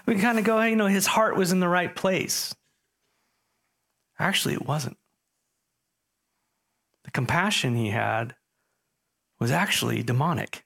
[0.08, 2.56] we can kind of go, hey, you know, his heart was in the right place.
[4.18, 4.98] Actually, it wasn't.
[7.04, 8.36] The compassion he had
[9.40, 10.64] was actually demonic.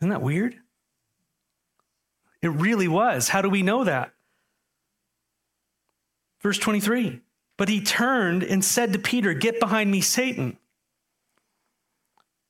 [0.00, 0.56] Isn't that weird?
[2.42, 3.28] It really was.
[3.28, 4.12] How do we know that?
[6.40, 7.20] Verse 23
[7.58, 10.56] But he turned and said to Peter, Get behind me, Satan,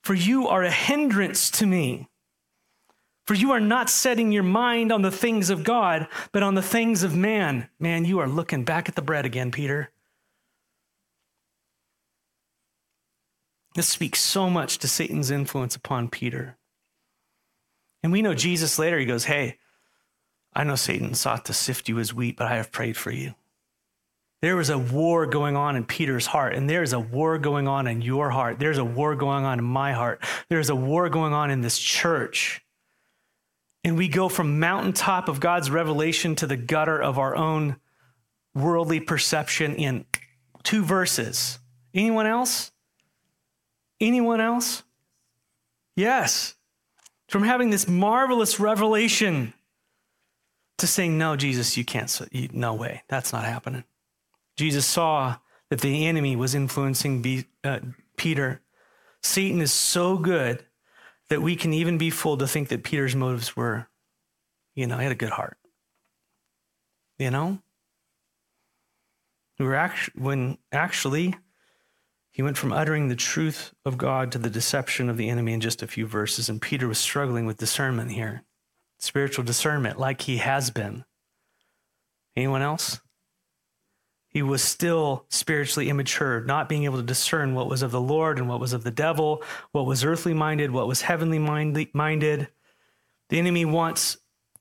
[0.02, 2.08] for you are a hindrance to me.
[3.26, 6.62] For you are not setting your mind on the things of God, but on the
[6.62, 7.68] things of man.
[7.78, 9.90] Man, you are looking back at the bread again, Peter.
[13.76, 16.56] This speaks so much to Satan's influence upon Peter.
[18.02, 19.58] And we know Jesus later, he goes, Hey,
[20.54, 23.34] I know Satan sought to sift you as wheat, but I have prayed for you.
[24.42, 27.86] There was a war going on in Peter's heart, and there's a war going on
[27.86, 28.58] in your heart.
[28.58, 30.24] There's a war going on in my heart.
[30.48, 32.62] There's a war going on in this church
[33.82, 37.76] and we go from mountaintop of God's revelation to the gutter of our own
[38.54, 40.04] worldly perception in
[40.62, 41.58] two verses.
[41.94, 42.72] Anyone else?
[44.00, 44.82] Anyone else?
[45.96, 46.54] Yes.
[47.30, 49.54] From having this marvelous revelation
[50.78, 52.20] to saying, No, Jesus, you can't,
[52.52, 53.84] no way, that's not happening.
[54.56, 55.36] Jesus saw
[55.68, 57.78] that the enemy was influencing uh,
[58.16, 58.60] Peter.
[59.22, 60.64] Satan is so good
[61.28, 63.86] that we can even be fooled to think that Peter's motives were,
[64.74, 65.56] you know, he had a good heart.
[67.20, 67.60] You know?
[69.60, 71.36] We were actually, when actually
[72.40, 75.60] he went from uttering the truth of God to the deception of the enemy in
[75.60, 78.44] just a few verses, and Peter was struggling with discernment here,
[78.98, 81.04] spiritual discernment, like he has been.
[82.34, 82.98] Anyone else?
[84.26, 88.38] He was still spiritually immature, not being able to discern what was of the Lord
[88.38, 92.48] and what was of the devil, what was earthly minded, what was heavenly minded.
[93.28, 94.16] The enemy wants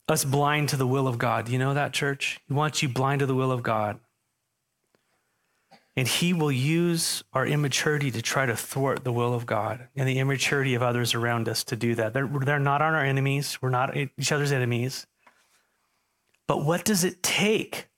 [0.09, 1.47] us blind to the will of God.
[1.47, 2.41] You know that, church?
[2.45, 4.01] He wants you blind to the will of God.
[5.99, 10.07] And he will use our immaturity to try to thwart the will of God and
[10.07, 12.13] the immaturity of others around us to do that.
[12.13, 15.07] They're, they're not our enemies, we're not each other's enemies.
[16.47, 17.89] But what does it take?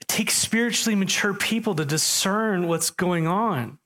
[0.00, 3.80] It takes spiritually mature people to discern what's going on.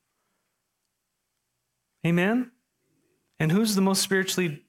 [2.06, 2.50] Amen?
[3.40, 4.62] And who's the most spiritually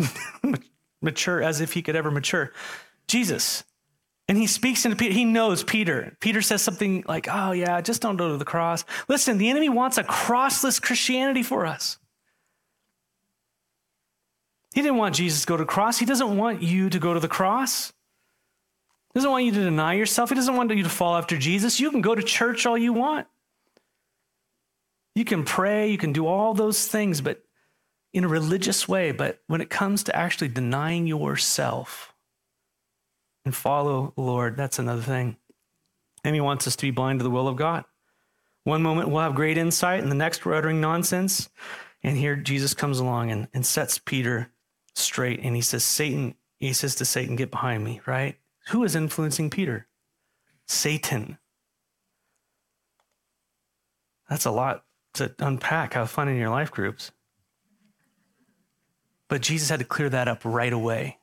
[1.00, 2.52] mature as if he could ever mature?
[3.06, 3.62] Jesus.
[4.30, 5.12] And he speaks into Peter.
[5.12, 6.16] He knows Peter.
[6.20, 8.84] Peter says something like, Oh, yeah, just don't go to the cross.
[9.08, 11.98] Listen, the enemy wants a crossless Christianity for us.
[14.72, 15.98] He didn't want Jesus to go to the cross.
[15.98, 17.88] He doesn't want you to go to the cross.
[19.12, 20.28] He doesn't want you to deny yourself.
[20.28, 21.80] He doesn't want you to fall after Jesus.
[21.80, 23.26] You can go to church all you want.
[25.16, 27.42] You can pray, you can do all those things, but
[28.12, 29.10] in a religious way.
[29.10, 32.09] But when it comes to actually denying yourself,
[33.44, 34.56] and follow the Lord.
[34.56, 35.36] That's another thing.
[36.24, 37.84] He wants us to be blind to the will of God.
[38.64, 41.48] One moment we'll have great insight, and the next we're uttering nonsense.
[42.02, 44.50] And here Jesus comes along and, and sets Peter
[44.94, 45.40] straight.
[45.42, 48.36] And he says, Satan, he says to Satan, get behind me, right?
[48.68, 49.86] Who is influencing Peter?
[50.66, 51.38] Satan.
[54.28, 54.84] That's a lot
[55.14, 55.94] to unpack.
[55.94, 57.10] Have fun in your life groups.
[59.28, 61.18] But Jesus had to clear that up right away.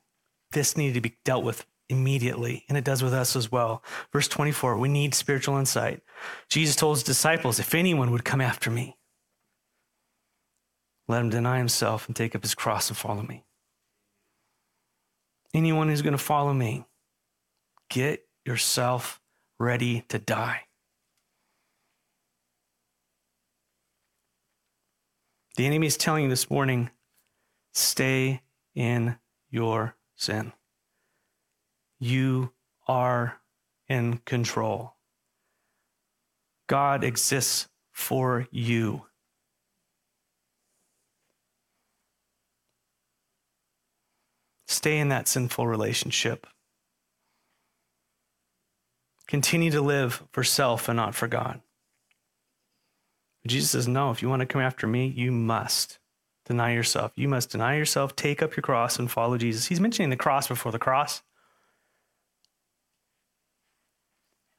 [0.51, 3.83] This needed to be dealt with immediately, and it does with us as well.
[4.11, 6.01] Verse 24, we need spiritual insight.
[6.49, 8.97] Jesus told his disciples, If anyone would come after me,
[11.07, 13.45] let him deny himself and take up his cross and follow me.
[15.53, 16.85] Anyone who's going to follow me,
[17.89, 19.21] get yourself
[19.59, 20.63] ready to die.
[25.55, 26.91] The enemy is telling you this morning
[27.73, 28.41] stay
[28.75, 29.17] in
[29.49, 30.53] your sin.
[31.99, 32.51] You
[32.87, 33.39] are
[33.87, 34.93] in control.
[36.67, 39.03] God exists for you.
[44.67, 46.45] Stay in that sinful relationship.
[49.27, 51.61] Continue to live for self and not for God.
[53.45, 55.99] Jesus says, No, if you want to come after me, you must
[56.45, 57.11] deny yourself.
[57.15, 59.67] You must deny yourself, take up your cross, and follow Jesus.
[59.67, 61.23] He's mentioning the cross before the cross.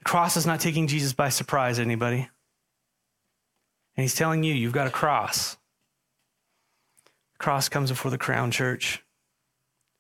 [0.01, 2.29] The cross is not taking Jesus by surprise, anybody.
[3.97, 5.57] And he's telling you, you've got a cross.
[7.33, 9.03] The cross comes before the crown, church.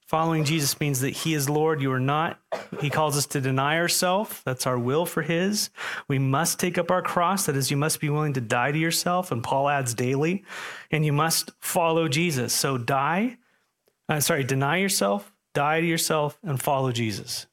[0.08, 2.38] Following Jesus means that he is Lord, you are not.
[2.80, 4.40] He calls us to deny ourselves.
[4.42, 5.68] That's our will for his.
[6.08, 7.44] We must take up our cross.
[7.44, 9.30] That is, you must be willing to die to yourself.
[9.30, 10.44] And Paul adds daily.
[10.90, 12.54] And you must follow Jesus.
[12.54, 13.36] So die,
[14.08, 17.46] uh, sorry, deny yourself, die to yourself, and follow Jesus.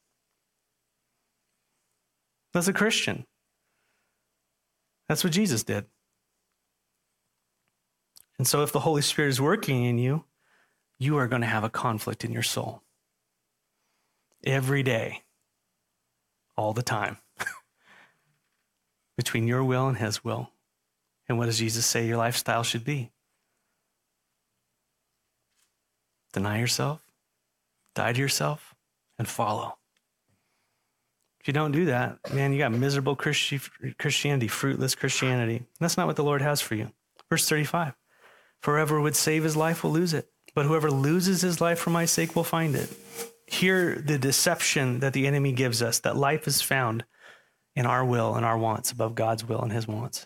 [2.56, 3.26] That's a Christian.
[5.10, 5.88] That's what Jesus did.
[8.38, 10.24] And so, if the Holy Spirit is working in you,
[10.98, 12.82] you are going to have a conflict in your soul
[14.46, 15.24] every day,
[16.56, 17.18] all the time,
[19.18, 20.52] between your will and His will.
[21.28, 23.12] And what does Jesus say your lifestyle should be?
[26.32, 27.02] Deny yourself,
[27.96, 28.76] die to yourself,
[29.20, 29.78] and follow.
[31.46, 33.60] If you don't do that, man, you got miserable Christi-
[34.00, 35.64] Christianity, fruitless Christianity.
[35.80, 36.92] That's not what the Lord has for you.
[37.30, 37.94] Verse 35
[38.64, 41.92] For whoever would save his life will lose it, but whoever loses his life for
[41.92, 42.92] my sake will find it.
[43.46, 47.06] Hear the deception that the enemy gives us that life is found
[47.76, 50.26] in our will and our wants above God's will and his wants.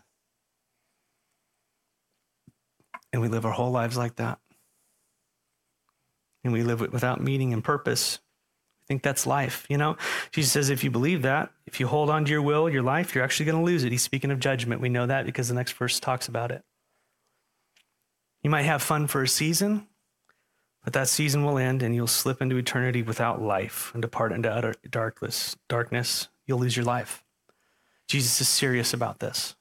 [3.11, 4.39] And we live our whole lives like that.
[6.45, 8.19] And we live it without meaning and purpose
[8.89, 9.95] think that's life, you know?
[10.31, 13.13] Jesus says, if you believe that, if you hold on to your will, your life,
[13.13, 13.91] you're actually going to lose it.
[13.91, 14.81] He's speaking of judgment.
[14.81, 16.63] We know that because the next verse talks about it.
[18.41, 19.87] You might have fun for a season,
[20.83, 24.51] but that season will end and you'll slip into eternity without life and depart into
[24.51, 25.55] utter darkness.
[25.67, 27.23] Darkness, you'll lose your life.
[28.07, 29.55] Jesus is serious about this.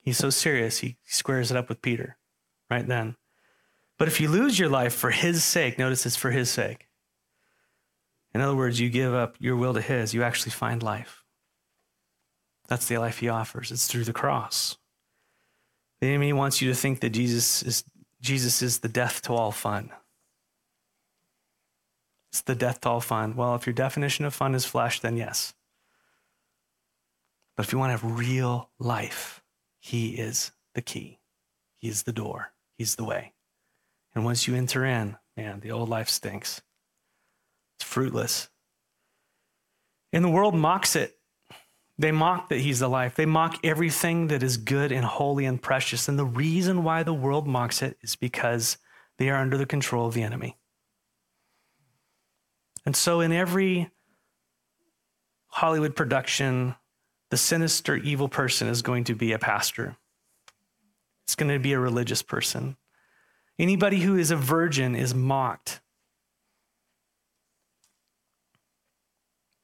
[0.00, 2.16] He's so serious, he squares it up with Peter
[2.68, 3.14] right then.
[3.98, 6.87] But if you lose your life for his sake, notice it's for his sake.
[8.38, 11.24] In other words, you give up your will to his, you actually find life.
[12.68, 13.72] That's the life he offers.
[13.72, 14.78] It's through the cross.
[16.00, 17.82] The enemy wants you to think that Jesus is,
[18.20, 19.90] Jesus is the death to all fun.
[22.30, 23.34] It's the death to all fun.
[23.34, 25.52] Well, if your definition of fun is flesh, then yes.
[27.56, 29.42] But if you want to have real life,
[29.80, 31.18] he is the key.
[31.74, 32.52] He is the door.
[32.76, 33.32] He's the way.
[34.14, 36.62] And once you enter in, man, the old life stinks.
[37.78, 38.48] It's fruitless.
[40.12, 41.14] And the world mocks it.
[41.98, 43.14] They mock that he's the life.
[43.16, 46.08] They mock everything that is good and holy and precious.
[46.08, 48.78] And the reason why the world mocks it is because
[49.18, 50.56] they are under the control of the enemy.
[52.86, 53.90] And so, in every
[55.48, 56.76] Hollywood production,
[57.30, 59.96] the sinister, evil person is going to be a pastor.
[61.26, 62.76] It's going to be a religious person.
[63.58, 65.80] Anybody who is a virgin is mocked.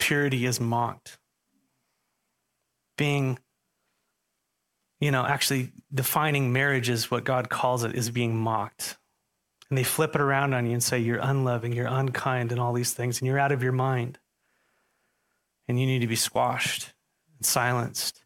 [0.04, 1.16] Purity is mocked
[2.98, 3.38] being,
[5.00, 8.98] you know, actually defining marriage as what God calls it is being mocked.
[9.70, 12.74] And they flip it around on you and say, you're unloving, you're unkind, and all
[12.74, 14.18] these things, and you're out of your mind.
[15.68, 16.92] And you need to be squashed
[17.38, 18.22] and silenced.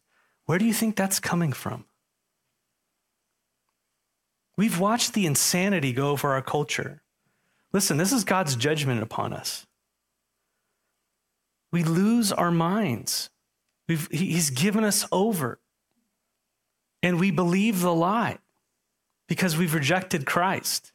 [0.47, 1.85] Where do you think that's coming from?
[4.57, 7.03] We've watched the insanity go over our culture.
[7.71, 9.65] Listen, this is God's judgment upon us.
[11.71, 13.29] We lose our minds.
[13.87, 15.59] We've, he's given us over.
[17.01, 18.39] And we believe the lie
[19.27, 20.91] because we've rejected Christ.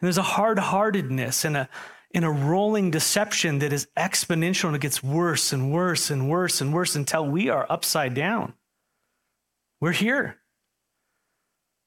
[0.00, 1.68] And there's a hard heartedness and a,
[2.14, 6.60] and a rolling deception that is exponential and it gets worse and worse and worse
[6.60, 8.54] and worse until we are upside down.
[9.80, 10.38] We're here.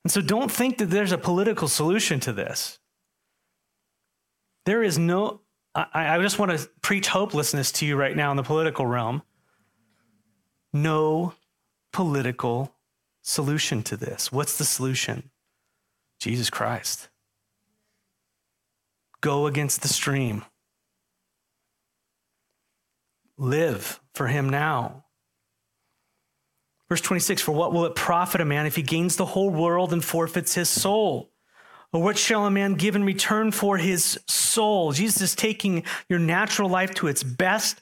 [0.03, 2.79] And so don't think that there's a political solution to this.
[4.65, 5.41] There is no,
[5.77, 9.21] I, I just want to preach hopelessness to you right now in the political realm
[10.73, 11.33] no
[11.91, 12.73] political
[13.21, 14.31] solution to this.
[14.31, 15.29] What's the solution?
[16.19, 17.09] Jesus Christ.
[19.21, 20.45] Go against the stream.
[23.37, 25.05] Live for him now.
[26.89, 29.93] Verse 26 For what will it profit a man if he gains the whole world
[29.93, 31.31] and forfeits his soul?
[31.93, 34.91] Or what shall a man give in return for his soul?
[34.91, 37.79] Jesus is taking your natural life to its best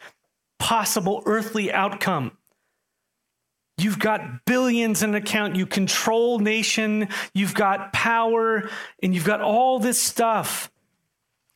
[0.60, 2.32] possible earthly outcome.
[3.78, 5.56] You've got billions in an account.
[5.56, 7.10] You control nation.
[7.34, 8.70] You've got power
[9.04, 10.72] and you've got all this stuff.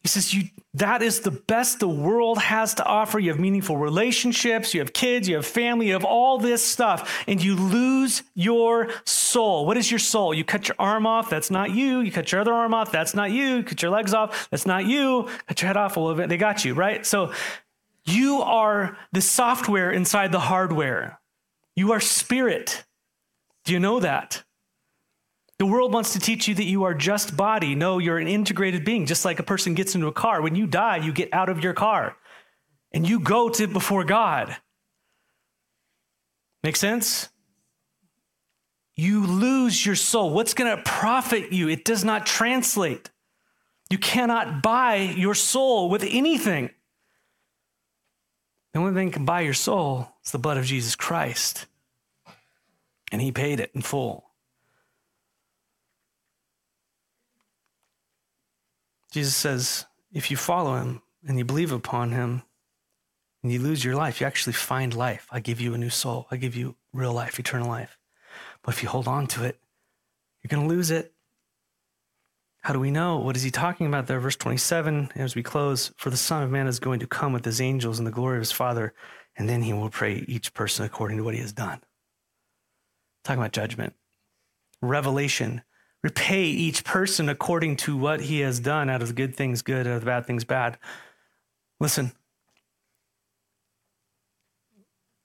[0.02, 0.44] He says, you,
[0.76, 3.20] that is the best the world has to offer.
[3.20, 4.74] You have meaningful relationships.
[4.74, 5.28] You have kids.
[5.28, 5.88] You have family.
[5.88, 9.66] You have all this stuff and you lose your soul.
[9.66, 10.34] What is your soul?
[10.34, 11.30] You cut your arm off.
[11.30, 12.00] That's not you.
[12.00, 12.92] You cut your other arm off.
[12.92, 13.58] That's not you.
[13.58, 14.48] you cut your legs off.
[14.52, 15.28] That's not you.
[15.48, 16.30] Cut your head off a little bit.
[16.30, 17.06] They got you, right?
[17.06, 17.34] So
[18.06, 21.20] you are the software inside the hardware.
[21.76, 22.86] You are spirit.
[23.66, 24.44] Do you know that?
[25.60, 27.76] The world wants to teach you that you are just body.
[27.76, 30.42] No, you're an integrated being, just like a person gets into a car.
[30.42, 32.16] When you die, you get out of your car
[32.94, 34.56] and you go to before God.
[36.64, 37.28] Make sense?
[38.96, 40.34] You lose your soul.
[40.34, 41.68] What's going to profit you?
[41.68, 43.10] It does not translate.
[43.90, 46.70] You cannot buy your soul with anything.
[48.74, 51.66] The only thing can buy your soul is the blood of Jesus Christ.
[53.12, 54.29] And he paid it in full.
[59.12, 62.44] Jesus says, if you follow him and you believe upon him
[63.44, 65.28] and you lose your life, you actually find life.
[65.32, 66.28] I give you a new soul.
[66.30, 67.98] I give you real life, eternal life.
[68.64, 69.60] But if you hold on to it,
[70.42, 71.14] you're going to lose it.
[72.62, 73.18] How do we know?
[73.18, 74.20] What is he talking about there?
[74.20, 77.46] Verse 27, as we close, for the Son of Man is going to come with
[77.46, 78.94] his angels in the glory of his Father,
[79.38, 81.80] and then he will pray each person according to what he has done.
[83.24, 83.94] Talking about judgment.
[84.82, 85.62] Revelation.
[86.04, 89.86] Repay each person according to what he has done, out of the good things good,
[89.86, 90.78] out of the bad things bad.
[91.80, 92.14] Listen,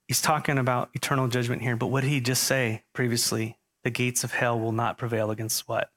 [0.09, 3.59] he's talking about eternal judgment here, but what did he just say previously?
[3.85, 5.91] The gates of hell will not prevail against what?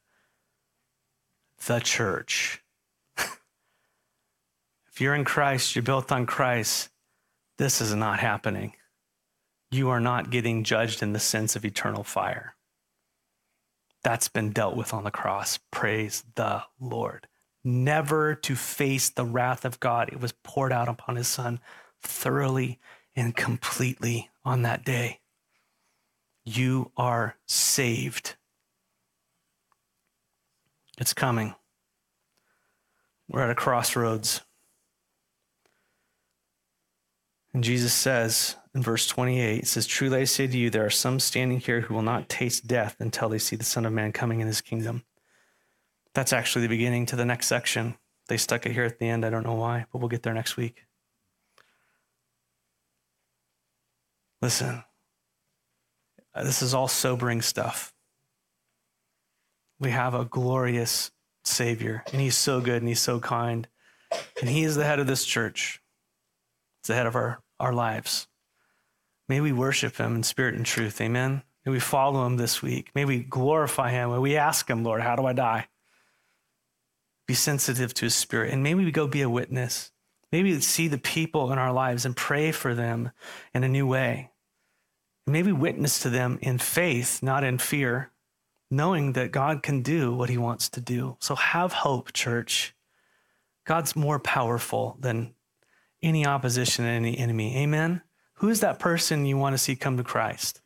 [1.66, 2.64] the church.
[3.18, 6.90] if you're in Christ, you're built on Christ,
[7.58, 8.74] this is not happening.
[9.72, 12.56] You are not getting judged in the sense of eternal fire.
[14.08, 15.60] That's been dealt with on the cross.
[15.70, 17.28] Praise the Lord.
[17.62, 20.08] Never to face the wrath of God.
[20.14, 21.60] It was poured out upon his son
[22.02, 22.80] thoroughly
[23.18, 25.20] and completely on that day.
[26.46, 28.38] You are saved.
[30.98, 31.56] It's coming.
[33.28, 34.40] We're at a crossroads.
[37.54, 40.92] And Jesus says in verse 28, it says, Truly I say to you, there are
[40.92, 44.12] some standing here who will not taste death until they see the Son of Man
[44.12, 45.04] coming in his kingdom.
[46.14, 47.96] That's actually the beginning to the next section.
[48.28, 49.26] They stuck it here at the end.
[49.26, 50.86] I don't know why, but we'll get there next week.
[54.44, 54.84] Listen,
[56.36, 57.92] uh, this is all sobering stuff.
[59.80, 61.10] We have a glorious
[61.46, 63.68] Savior, and He's so good and He's so kind.
[64.40, 65.82] And He is the head of this church,
[66.84, 68.28] He's the head of our our lives.
[69.30, 71.02] May we worship him in spirit and truth.
[71.02, 71.44] Amen.
[71.66, 72.92] May we follow him this week.
[72.96, 74.12] May we glorify him.
[74.12, 75.68] May we ask him, Lord, how do I die?
[77.28, 78.54] Be sensitive to his spirit.
[78.54, 79.92] And maybe we go be a witness.
[80.32, 83.12] Maybe see the people in our lives and pray for them
[83.54, 84.32] in a new way.
[85.26, 88.12] Maybe witness to them in faith, not in fear,
[88.72, 91.18] knowing that God can do what he wants to do.
[91.20, 92.74] So have hope, church.
[93.66, 95.34] God's more powerful than
[96.02, 97.58] any opposition and any enemy.
[97.58, 98.02] Amen.
[98.38, 100.62] Who is that person you want to see come to Christ?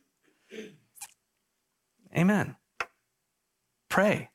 [2.16, 2.56] Amen.
[3.88, 4.30] Pray.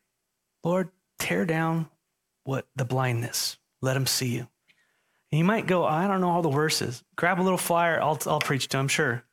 [0.63, 1.87] Lord, tear down
[2.43, 3.57] what the blindness.
[3.81, 4.47] Let them see you.
[5.31, 7.03] And you might go, I don't know all the verses.
[7.15, 8.01] Grab a little flyer.
[8.01, 9.23] I'll, I'll preach to them, sure.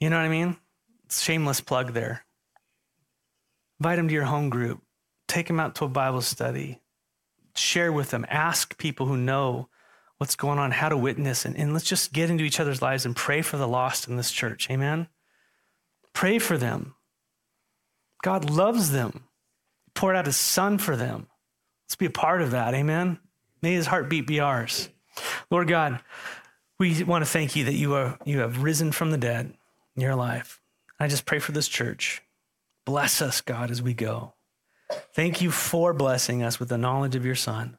[0.00, 0.56] You know what I mean?
[1.10, 2.24] Shameless plug there.
[3.80, 4.80] Invite them to your home group.
[5.28, 6.80] Take them out to a Bible study.
[7.54, 8.24] Share with them.
[8.28, 9.68] Ask people who know
[10.24, 13.04] what's going on, how to witness, and, and let's just get into each other's lives
[13.04, 14.70] and pray for the lost in this church.
[14.70, 15.06] Amen?
[16.14, 16.94] Pray for them.
[18.22, 19.24] God loves them,
[19.84, 21.26] he poured out his son for them.
[21.84, 22.72] Let's be a part of that.
[22.72, 23.18] Amen?
[23.60, 24.88] May his heartbeat be ours.
[25.50, 26.00] Lord God,
[26.78, 29.52] we want to thank you that you, are, you have risen from the dead
[29.94, 30.58] in your life.
[30.98, 32.22] I just pray for this church.
[32.86, 34.32] Bless us, God, as we go.
[35.12, 37.76] Thank you for blessing us with the knowledge of your Son.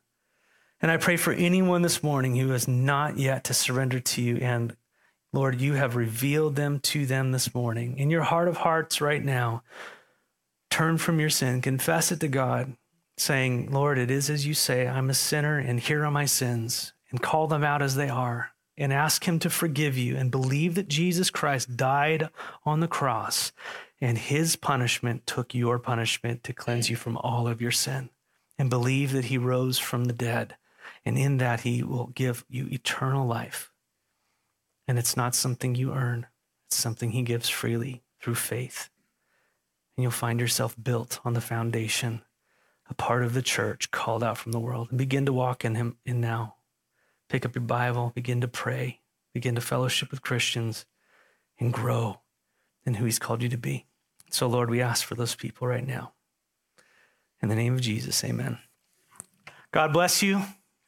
[0.82, 4.38] And I pray for anyone this morning who has not yet to surrender to you.
[4.38, 4.76] And
[5.32, 7.98] Lord, you have revealed them to them this morning.
[7.98, 9.64] In your heart of hearts right now,
[10.70, 12.76] turn from your sin, confess it to God,
[13.18, 16.94] saying, Lord, it is as you say, I'm a sinner, and here are my sins,
[17.10, 20.76] and call them out as they are, and ask Him to forgive you, and believe
[20.76, 22.30] that Jesus Christ died
[22.66, 23.54] on the cross,
[24.02, 28.10] and His punishment took your punishment to cleanse you from all of your sin,
[28.60, 30.56] and believe that He rose from the dead
[31.06, 33.72] and in that, He will give you eternal life.
[34.88, 36.28] And it's not something you earn,
[36.68, 38.90] it's something He gives freely through faith.
[39.96, 42.22] And you'll find yourself built on the foundation,
[42.90, 45.76] a part of the church called out from the world, and begin to walk in
[45.76, 46.56] Him in now.
[47.30, 49.02] Pick up your Bible, begin to pray,
[49.34, 50.86] begin to fellowship with Christians,
[51.60, 52.22] and grow
[52.86, 53.86] in who He's called you to be.
[54.32, 56.14] So, Lord, we ask for those people right now.
[57.42, 58.58] In the name of Jesus, amen.
[59.72, 60.42] God bless you.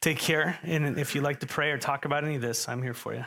[0.07, 0.57] Take care.
[0.63, 3.13] And if you'd like to pray or talk about any of this, I'm here for
[3.13, 3.25] you.